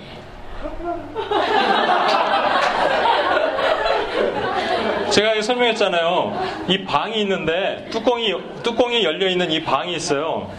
[5.12, 6.66] 제가 설명했잖아요.
[6.68, 8.34] 이 방이 있는데 뚜껑이
[8.64, 10.51] 뚜껑이 열려 있는 이 방이 있어요.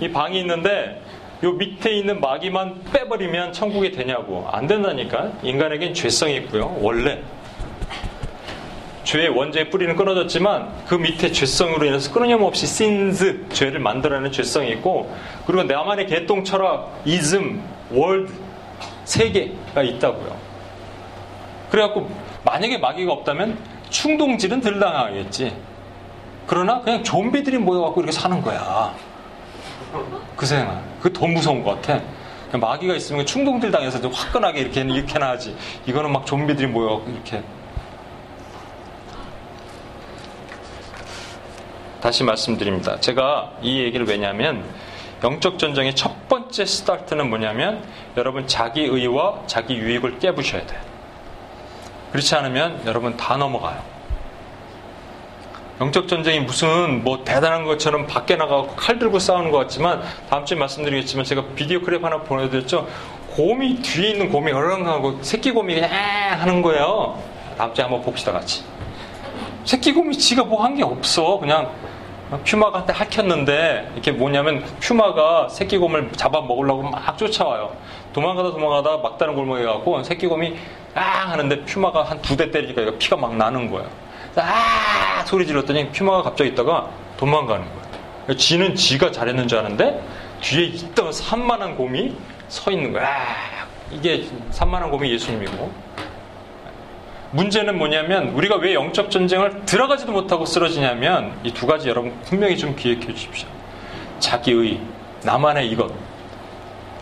[0.00, 1.00] 이 방이 있는데
[1.44, 5.32] 요 밑에 있는 마귀만 빼버리면 천국이 되냐고 안 된다니까.
[5.42, 6.76] 인간에겐 죄성이 있고요.
[6.80, 7.20] 원래
[9.04, 15.14] 죄의 원죄의 뿌리는 끊어졌지만 그 밑에 죄성으로 인해서 끊임없이 신즈 죄를 만들어내는 죄성이 있고
[15.46, 17.62] 그리고 나만의 개똥 철학 이즘
[17.92, 18.32] 월드
[19.04, 20.36] 세계가 있다고요.
[21.70, 22.10] 그래갖고
[22.44, 25.56] 만약에 마귀가 없다면 충동질은 덜 당하겠지.
[26.46, 28.94] 그러나 그냥 좀비들이 모여갖고 이렇게 사는 거야.
[30.36, 30.82] 그 생각.
[31.12, 32.02] 더 무서운 것 같아.
[32.52, 35.56] 마귀가 있으면 충동질 당해서 좀 화끈하게 이렇게, 이렇게나 하지.
[35.86, 37.42] 이거는 막 좀비들이 모여갖고 이렇게.
[42.00, 43.00] 다시 말씀드립니다.
[43.00, 44.64] 제가 이 얘기를 왜냐하면
[45.24, 47.82] 영적 전쟁의 첫 번째 스타트는 뭐냐면
[48.16, 50.78] 여러분 자기 의와 자기 유익을 깨부셔야 돼.
[52.16, 53.78] 그렇지 않으면 여러분 다 넘어가요.
[55.82, 60.56] 영적 전쟁이 무슨 뭐 대단한 것처럼 밖에 나가고 칼 들고 싸우는 것 같지만 다음 주에
[60.56, 62.88] 말씀드리겠지만 제가 비디오 클립 하나 보내드렸죠.
[63.32, 65.90] 곰이 뒤에 있는 곰이 얼렁하고 새끼 곰이 그냥
[66.40, 67.22] 하는 거예요.
[67.58, 68.64] 다음 주에 한번 봅시다 같이.
[69.66, 71.38] 새끼 곰이 지가 뭐 한 게 없어.
[71.38, 71.70] 그냥
[72.46, 77.76] 퓨마가 한테 핥혔는데 이게 뭐냐면 퓨마가 새끼 곰을 잡아 먹으려고 막 쫓아와요.
[78.14, 80.56] 도망가다 도망가다 막다른 골목에 가고 새끼 곰이
[80.96, 83.88] 아 하는데 퓨마가 한 두 대 때리니까 피가 막 나는 거예요.
[84.36, 88.36] 아 소리 질렀더니 퓨마가 갑자기 있다가 도망가는 거예요.
[88.36, 90.02] 지는 지가 잘했는 줄 아는데
[90.40, 92.14] 뒤에 있던 산만한 곰이
[92.48, 93.06] 서 있는 거야.
[93.06, 95.72] 아, 이게 산만한 곰이 예수님이고
[97.32, 102.74] 문제는 뭐냐면 우리가 왜 영적 전쟁을 들어가지도 못하고 쓰러지냐면 이 두 가지 여러분 분명히 좀
[102.76, 103.48] 기억해 주십시오.
[104.18, 104.80] 자기의
[105.24, 105.90] 나만의 이것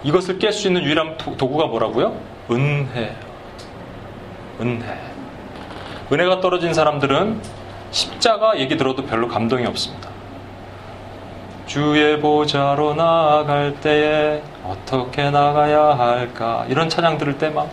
[0.02, 2.18] 이것을 깰 수 있는 유일한 도구가 뭐라고요?
[2.50, 3.14] 은혜.
[4.60, 4.84] 은혜.
[6.12, 7.40] 은혜가 떨어진 사람들은
[7.90, 10.08] 십자가 얘기 들어도 별로 감동이 없습니다.
[11.66, 16.66] 주의 보좌로 나아갈 때에 어떻게 나가야 할까?
[16.68, 17.70] 이런 찬양 들을 때 막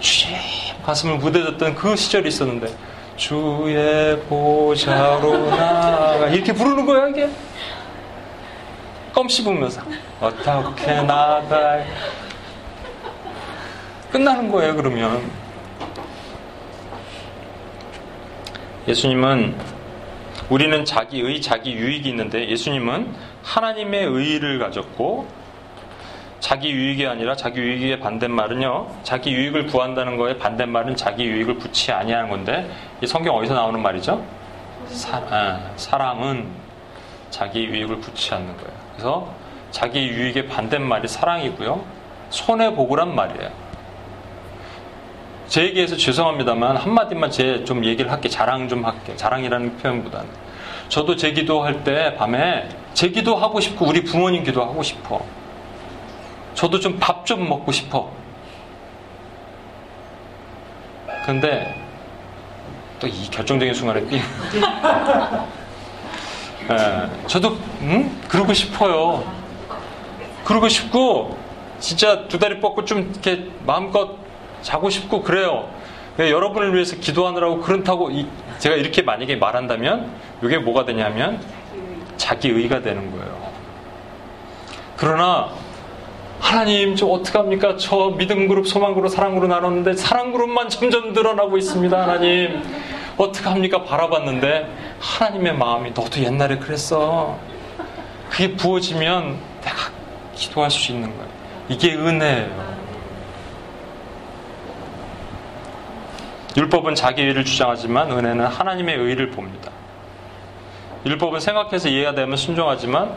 [0.00, 0.36] 주의
[0.84, 2.68] 가슴을 무뎌졌던 그 시절이 있었는데
[3.16, 7.28] 주의 보좌로 나아가 이렇게 부르는 거야 이게
[9.12, 9.82] 껌 씹으면서
[10.20, 11.78] 어떻게 나가
[14.10, 15.30] 끝나는 거예요 그러면
[18.88, 19.54] 예수님은
[20.48, 25.28] 우리는 자기의 자기 유익이 있는데 예수님은 하나님의 의의를 가졌고
[26.40, 29.00] 자기 유익이 아니라 자기 유익의 반대말은요.
[29.02, 32.70] 자기 유익을 구한다는 거에 반대말은 자기 유익을 붙이 아니하는 건데
[33.02, 34.24] 이 성경 어디서 나오는 말이죠?
[34.86, 36.48] 사, 아, 사랑은
[37.28, 38.72] 자기 유익을 붙이 않는 거예요.
[38.92, 39.34] 그래서
[39.70, 41.84] 자기 유익의 반대말이 사랑이고요.
[42.30, 43.67] 손해 보고란 말이에요.
[45.48, 48.28] 제 얘기해서 죄송합니다만 한마디만 제 좀 얘기를 할게.
[48.28, 49.16] 자랑 좀 할게.
[49.16, 50.28] 자랑이라는 표현보다는
[50.88, 55.20] 저도 제 기도할 때 밤에 제 기도하고 싶고 우리 부모님 기도하고 싶어.
[56.54, 58.10] 저도 좀 밥좀 먹고 싶어.
[61.24, 61.74] 근데
[63.00, 64.16] 또 이 결정적인 순간에 삐.
[66.70, 67.50] 예, 저도
[67.82, 68.20] 음?
[68.28, 69.24] 그러고 싶어요.
[70.44, 71.38] 그러고 싶고
[71.78, 74.16] 진짜 두 다리 뻗고 좀 이렇게 마음껏
[74.62, 75.68] 자고 싶고 그래요.
[76.18, 78.26] 여러분을 위해서 기도하느라고 그렇다고 이,
[78.58, 80.10] 제가 이렇게 만약에 말한다면
[80.42, 81.40] 이게 뭐가 되냐면
[82.16, 83.38] 자기 의가 되는 거예요.
[84.96, 85.50] 그러나
[86.40, 87.76] 하나님 저 어떡합니까?
[87.76, 92.00] 저 믿음 그룹, 소망 그룹, 사랑 그룹 나눴는데 사랑 그룹만 점점 늘어나고 있습니다.
[92.00, 92.62] 하나님
[93.16, 93.84] 어떡합니까?
[93.84, 94.68] 바라봤는데
[95.00, 97.38] 하나님의 마음이 너도 옛날에 그랬어.
[98.28, 99.76] 그게 부어지면 내가
[100.34, 101.28] 기도할 수 있는 거예요.
[101.68, 102.77] 이게 은혜예요.
[106.56, 109.70] 율법은 자기 의를 주장하지만 은혜는 하나님의 의를 봅니다.
[111.06, 113.14] 율법은 생각해서 이해가 되면 순종하지만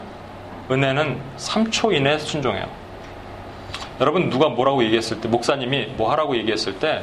[0.70, 2.66] 은혜는 3초 이내에 순종해요.
[4.00, 7.02] 여러분 누가 뭐라고 얘기했을 때 목사님이 뭐 하라고 얘기했을 때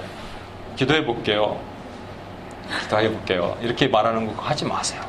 [0.75, 1.59] 기도해 볼게요.
[2.83, 3.57] 기도해 볼게요.
[3.61, 5.01] 이렇게 말하는 거 하지 마세요.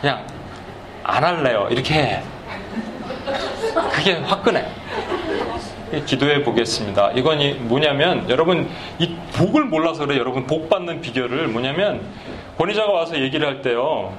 [0.00, 0.24] 그냥
[1.04, 1.68] 안 할래요.
[1.70, 2.22] 이렇게 해.
[3.92, 4.66] 그게 화끈해.
[6.00, 7.12] 기도해 보겠습니다.
[7.12, 8.68] 이건 이 뭐냐면 여러분
[8.98, 12.00] 이 복을 몰라서 그래 여러분 복 받는 비결을 뭐냐면
[12.58, 14.12] 권위자가 와서 얘기를 할 때요.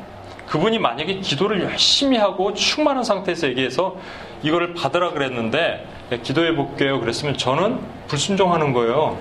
[0.48, 3.96] 그분이 만약에 기도를 열심히 하고 충만한 상태에서 얘기해서
[4.44, 5.86] 이거를 받으라 그랬는데
[6.22, 9.18] 기도해 볼게요 그랬으면 저는 불순종하는 거예요.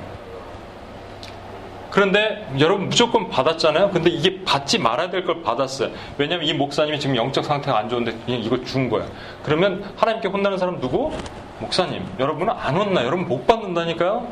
[1.90, 3.90] 그런데 여러분 무조건 받았잖아요.
[3.90, 5.90] 근데 이게 받지 말아야 될 걸 받았어요.
[6.16, 9.07] 왜냐하면 이 목사님이 지금 영적 상태가 안 좋은데 그냥 이걸 준 거야.
[9.44, 11.12] 그러면 하나님께 혼나는 사람 누구?
[11.62, 13.04] 목사님, 여러분은 안 혼나.
[13.04, 14.26] 여러분 복 받는다니까요?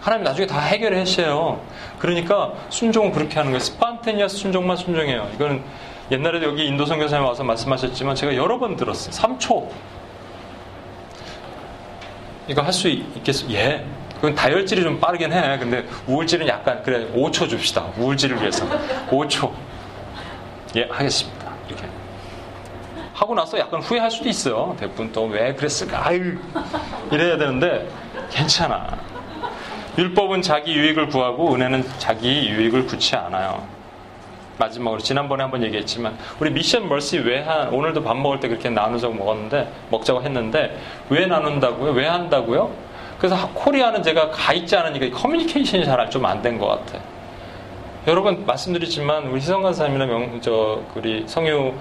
[0.00, 1.60] 하나님 나중에 다 해결해 하셔요.
[2.00, 3.60] 그러니까 순종은 그렇게 하는 거예요.
[3.60, 5.28] 스판테니아스 순종만 순종해요.
[5.34, 5.62] 이거는
[6.10, 9.12] 옛날에도 여기 인도 선교사님 와서 말씀하셨지만 제가 여러 번 들었어요.
[9.14, 9.68] 3초.
[12.48, 13.48] 이거 할 수 있겠어?
[13.52, 13.84] 예.
[14.16, 15.58] 그건 다혈질이 좀 빠르긴 해.
[15.58, 17.86] 근데 우울질은 약간 그래 5초 줍시다.
[17.98, 18.66] 우울질을 위해서
[19.10, 19.52] 5초.
[20.76, 21.41] 예, 하겠습니다.
[23.22, 24.74] 하고 나서 약간 후회할 수도 있어요.
[24.80, 26.08] 대부분 또 왜 그랬을까?
[26.08, 26.36] 아유,
[27.12, 27.88] 이래야 되는데
[28.30, 28.98] 괜찮아.
[29.96, 33.62] 율법은 자기 유익을 구하고 은혜는 자기 유익을 구치 않아요.
[34.58, 39.14] 마지막으로 지난번에 한번 얘기했지만 우리 미션 멀시 왜 한 오늘도 밥 먹을 때 그렇게 나누자고
[39.14, 40.76] 먹었는데 먹자고 했는데
[41.08, 41.92] 왜 나눈다고요?
[41.92, 42.72] 왜 한다고요?
[43.18, 47.00] 그래서 코리아는 제가 가 있지 않으니까 커뮤니케이션이 잘 좀 안 된 것 같아요.
[48.08, 51.72] 여러분 말씀드리지만 우리 희성 간사님이나 명, 저 우리 성유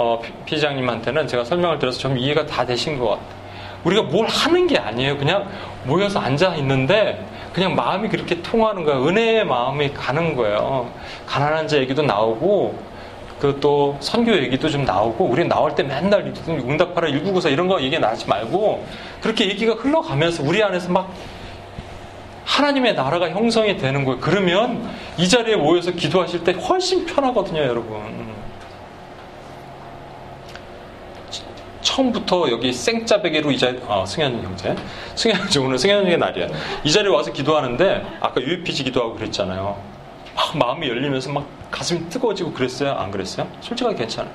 [0.00, 3.38] 어, 피장님한테는 제가 설명을 들어서 좀 이해가 다 되신 것 같아요.
[3.82, 5.18] 우리가 뭘 하는 게 아니에요.
[5.18, 5.48] 그냥
[5.84, 9.04] 모여서 앉아 있는데 그냥 마음이 그렇게 통하는 거예요.
[9.08, 10.88] 은혜의 마음이 가는 거예요.
[11.26, 12.78] 가난한 자 얘기도 나오고
[13.40, 18.28] 그또 선교 얘기도 좀 나오고 우리 나올 때 맨날 응답하라 199사 이런 거 얘기 나지
[18.28, 18.84] 말고
[19.20, 21.12] 그렇게 얘기가 흘러가면서 우리 안에서 막
[22.44, 24.20] 하나님의 나라가 형성이 되는 거예요.
[24.20, 28.27] 그러면 이 자리에 모여서 기도하실 때 훨씬 편하거든요, 여러분.
[31.98, 34.74] 처음부터 여기 생짜배기로 이 자리, 아, 승현 형제.
[35.16, 36.46] 승현 형제, 오늘 승현 형제 날이야.
[36.84, 39.76] 이 자리에 와서 기도하는데, 아까 UPG 기도하고 그랬잖아요.
[40.34, 42.92] 막 마음이 열리면서 막 가슴이 뜨거워지고 그랬어요?
[42.92, 43.48] 안 그랬어요?
[43.60, 44.32] 솔직하게 괜찮아요.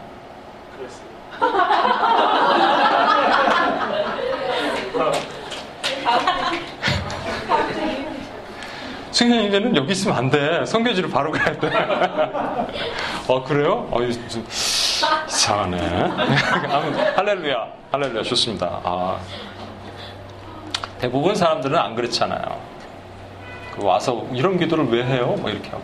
[9.12, 10.66] 승현 형제는 여기 있으면 안 돼.
[10.66, 11.70] 성교지로 바로 가야 돼.
[11.70, 13.88] 아, 그래요?
[13.94, 14.46] 아, 좀
[15.44, 15.78] 이상하네.
[17.18, 17.68] 할렐루야.
[17.92, 18.24] 할렐루야.
[18.24, 18.80] 좋습니다.
[18.84, 19.20] 아.
[21.00, 22.62] 대부분 사람들은 안 그렇잖아요.
[23.76, 25.36] 그 와서 이런 기도를 왜 해요?
[25.40, 25.84] 뭐 이렇게 하고.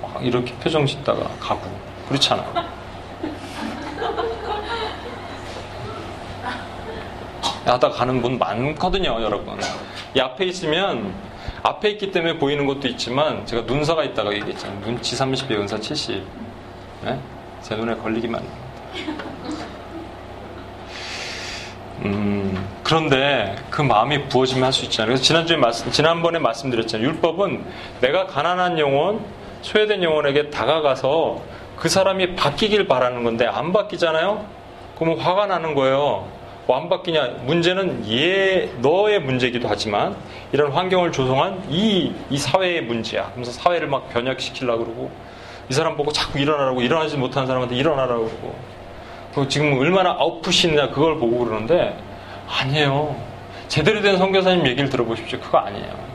[0.00, 1.62] 막 이렇게 표정 짓다가 가고.
[2.08, 2.80] 그렇잖아요.
[7.66, 9.58] 하다 가는 분 많거든요, 여러분.
[10.14, 11.12] 이 앞에 있으면
[11.62, 14.80] 앞에 있기 때문에 보이는 것도 있지만 제가 눈사가 있다가 얘기했잖아요.
[14.82, 16.24] 눈치 30에 은사 70.
[17.04, 17.18] 네?
[17.62, 18.42] 제 눈에 걸리기만.
[22.04, 25.08] 음, 그런데 그 마음이 부어지면 할 수 있잖아요.
[25.08, 27.06] 그래서 지난주에 말씀, 지난번에 말씀드렸잖아요.
[27.08, 27.64] 율법은
[28.00, 29.20] 내가 가난한 영혼,
[29.62, 31.42] 소외된 영혼에게 다가가서
[31.76, 34.44] 그 사람이 바뀌길 바라는 건데 안 바뀌잖아요?
[34.98, 36.26] 그러면 화가 나는 거예요.
[36.66, 37.26] 뭐 안 바뀌냐?
[37.46, 40.14] 문제는 얘 너의 문제이기도 하지만
[40.52, 43.30] 이런 환경을 조성한 이, 이 사회의 문제야.
[43.34, 45.10] 그래서 사회를 막 변혁시키려고 그러고
[45.70, 48.54] 이 사람 보고 자꾸 일어나라고 일어나지 못하는 사람한테 일어나라고 그러고
[49.32, 51.96] 그 지금 얼마나 아웃풋이 있느냐 그걸 보고 그러는데
[52.48, 53.14] 아니에요.
[53.68, 55.38] 제대로 된 선교사님 얘기를 들어보십시오.
[55.38, 56.10] 그거 아니에요.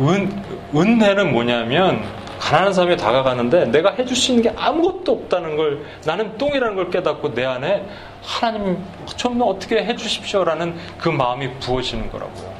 [0.00, 0.42] 은,
[0.74, 2.04] 은혜는 뭐냐면
[2.40, 7.34] 가난한 사람이 다가가는데 내가 해줄 수 있는 게 아무것도 없다는 걸 나는 똥이라는 걸 깨닫고
[7.34, 7.86] 내 안에
[8.22, 8.84] 하나님
[9.16, 12.52] 좀 어떻게 해주십시오라는 그 마음이 부어지는 거라고요.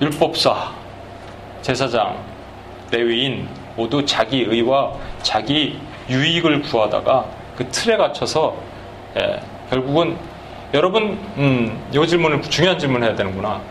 [0.00, 0.83] 율법사,
[1.64, 2.22] 제사장,
[2.90, 4.92] 레위인 모두 자기 의와
[5.22, 7.24] 자기 유익을 구하다가
[7.56, 8.54] 그 틀에 갇혀서
[9.18, 9.40] 예,
[9.70, 10.18] 결국은
[10.74, 13.62] 여러분 음, 이 질문을 중요한 질문을 해야 되는구나.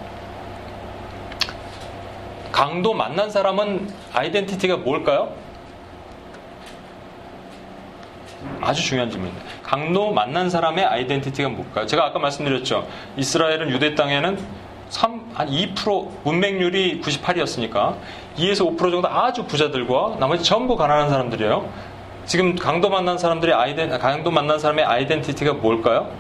[2.51, 5.31] 강도 만난 사람은 아이덴티티가 뭘까요?
[8.59, 9.45] 아주 중요한 질문입니다.
[9.61, 11.85] 강도 만난 사람의 아이덴티티가 뭘까요?
[11.85, 12.87] 제가 아까 말씀드렸죠.
[13.17, 14.62] 이스라엘은 유대 땅에는
[14.93, 17.95] 3, 한 2% 문맹률이 98이었으니까
[18.37, 21.67] 2에서 5% 정도 아주 부자들과 나머지 전부 가난한 사람들이에요.
[22.27, 26.11] 지금 강도 만난 사람들의 아이덴 강도 만난 사람의 아이덴티티가 뭘까요?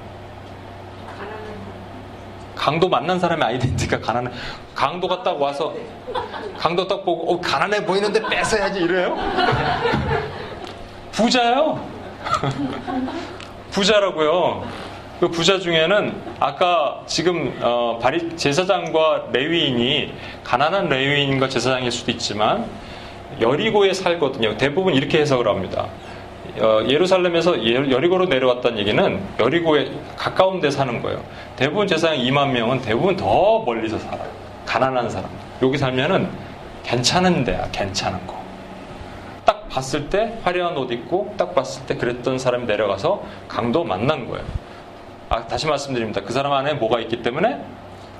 [2.55, 4.31] 강도 만난 사람의 아이덴티티가 가난해.
[4.73, 5.71] 강도가 딱 와서
[6.57, 9.15] 강도 딱 보고 어, 가난해 보이는데 뺏어야지 이래요?
[11.11, 11.79] 부자요.
[13.69, 14.63] 부자라고요.
[15.23, 20.13] 그 부자 중에는 아까 지금 어, 바리 제사장과 레위인이
[20.43, 22.65] 가난한 레위인과 제사장일 수도 있지만
[23.39, 24.57] 여리고에 살거든요.
[24.57, 25.87] 대부분 이렇게 해석을 합니다.
[26.59, 31.23] 어, 예루살렘에서 여리고로 내려왔다는 얘기는 여리고에 가까운 데 사는 거예요.
[31.55, 34.29] 대부분 제사장 2만 명은 대부분 더 멀리서 살아요.
[34.65, 35.29] 가난한 사람.
[35.61, 36.27] 여기 살면은
[36.83, 38.43] 괜찮은 데야, 괜찮은 거.
[39.45, 44.43] 딱 봤을 때 화려한 옷 입고 딱 봤을 때 그랬던 사람이 내려가서 강도 만난 거예요.
[45.33, 46.21] 아, 다시 말씀드립니다.
[46.21, 47.59] 그 사람 안에 뭐가 있기 때문에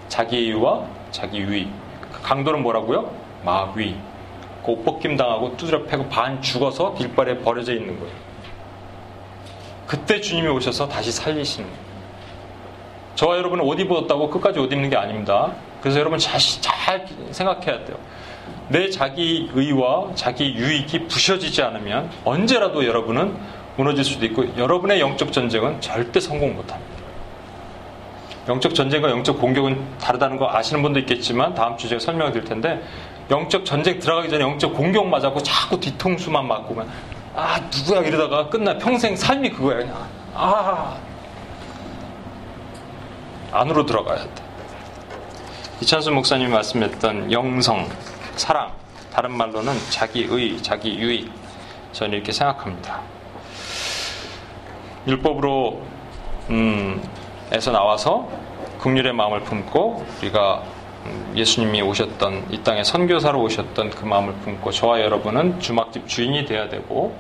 [0.07, 1.68] 자기 이유와 자기 유의.
[2.24, 3.11] 강도는 뭐라고요?
[4.66, 8.16] 그옷 벗김 당하고 두드려 패고 반 죽어서 길바에 버려져 있는 거예요.
[9.86, 11.84] 그때 주님이 오셔서 다시 살리시는 거예요.
[13.14, 15.51] 저와 여러분은 옷 입었다고 끝까지 옷 입는 게 아닙니다.
[15.82, 17.95] 그래서 여러분 잘, 잘 생각해야 돼요.
[18.70, 23.38] 내 자기 의와 자기 유익이 부셔지지 않으면 언제라도 여러분은
[23.78, 26.93] 무너질 수도 있고 여러분의 영적 전쟁은 절대 성공 못합니다.
[28.48, 32.84] 영적 전쟁과 영적 공격은 다르다는 거 아시는 분도 있겠지만 다음 주에 제가 설명을 드릴 텐데
[33.32, 36.76] 영적 전쟁 들어가기 전에 영적 공격 맞았고 자꾸 뒤통수만 맞고
[37.36, 40.98] 아 누구야 이러다가 끝나 평생 삶이 그거야 그냥 아
[43.54, 44.30] 안으로 들어가야 돼.
[45.82, 47.88] 이찬수 목사님이 말씀했던 영성,
[48.36, 48.72] 사랑,
[49.14, 51.32] 다른 말로는 자기의, 자기 유익.
[51.91, 53.02] 저는 이렇게 생각합니다.
[55.06, 55.82] 율법으로
[56.50, 57.04] 음,
[57.54, 58.28] 에서 나와서
[58.80, 60.64] 국률의 마음을 품고 우리가
[61.06, 66.68] 음, 예수님이 오셨던 이 땅에 선교사로 오셨던 그 마음을 품고 저와 여러분은 주막집 주인이 돼야
[66.68, 67.16] 되고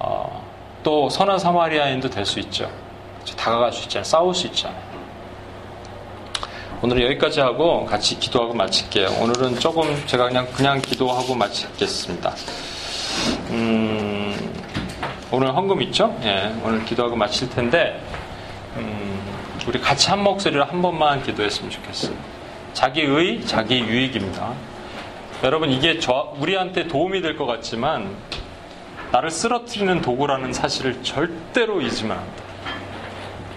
[0.00, 0.44] 어,
[0.82, 2.68] 또 선한 사마리아인도 될 수 있죠.
[3.36, 4.04] 다가갈 수 있잖아요.
[4.04, 4.82] 싸울 수 있잖아요.
[6.82, 9.08] 오늘은 여기까지 하고 같이 기도하고 마칠게요.
[9.20, 12.34] 오늘은 조금 제가 그냥 그냥 기도하고 마치겠습니다.
[13.50, 14.52] 음,
[15.30, 16.14] 오늘 헌금 있죠?
[16.24, 18.02] 예, 오늘 기도하고 마칠 텐데
[18.76, 19.03] 음,
[19.66, 22.14] 우리 같이 한 목소리로 한 번만 기도했으면 좋겠어요.
[22.74, 24.52] 자기의 자기 유익입니다.
[25.42, 28.14] 여러분 이게 저 우리한테 도움이 될 것 같지만
[29.12, 32.42] 나를 쓰러뜨리는 도구라는 사실을 절대로 잊으면 안 돼.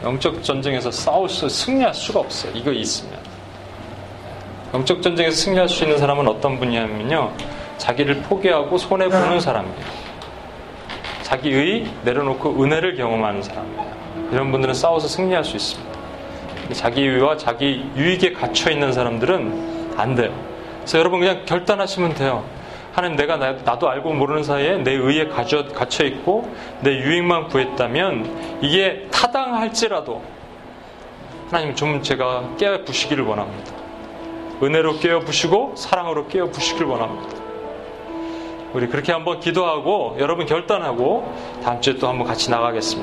[0.04, 2.52] 영적 전쟁에서 싸울 수 승리할 수가 없어요.
[2.54, 3.18] 이거 있으면.
[4.74, 7.34] 영적 전쟁에서 승리할 수 있는 사람은 어떤 분이냐면요.
[7.80, 10.08] 자기를 포기하고 손해 보는 사람이에요.
[11.24, 14.07] 자기의 내려놓고 은혜를 경험하는 사람이에요.
[14.32, 15.98] 이런 분들은 싸워서 승리할 수 있습니다.
[16.74, 20.34] 자기 의와 자기 유익에 갇혀 있는 사람들은 안 돼요.
[20.80, 22.44] 그래서 여러분 그냥 결단하시면 돼요.
[22.94, 26.52] 하나님 내가 나 도 알고 모르는 사이에 내 의에 갇혀 있고
[26.82, 30.22] 내 유익만 구했다면 이게 타당할지라도
[31.50, 33.72] 하나님 좀 제가 깨어 부시기를 원합니다.
[34.62, 37.38] 은혜로 깨어 부시고 사랑으로 깨어 부시길 원합니다.
[38.74, 42.96] 우리 그렇게 한번 기도하고 여러분 결단하고 다음 주에 또 한번 같이 나가겠습니다.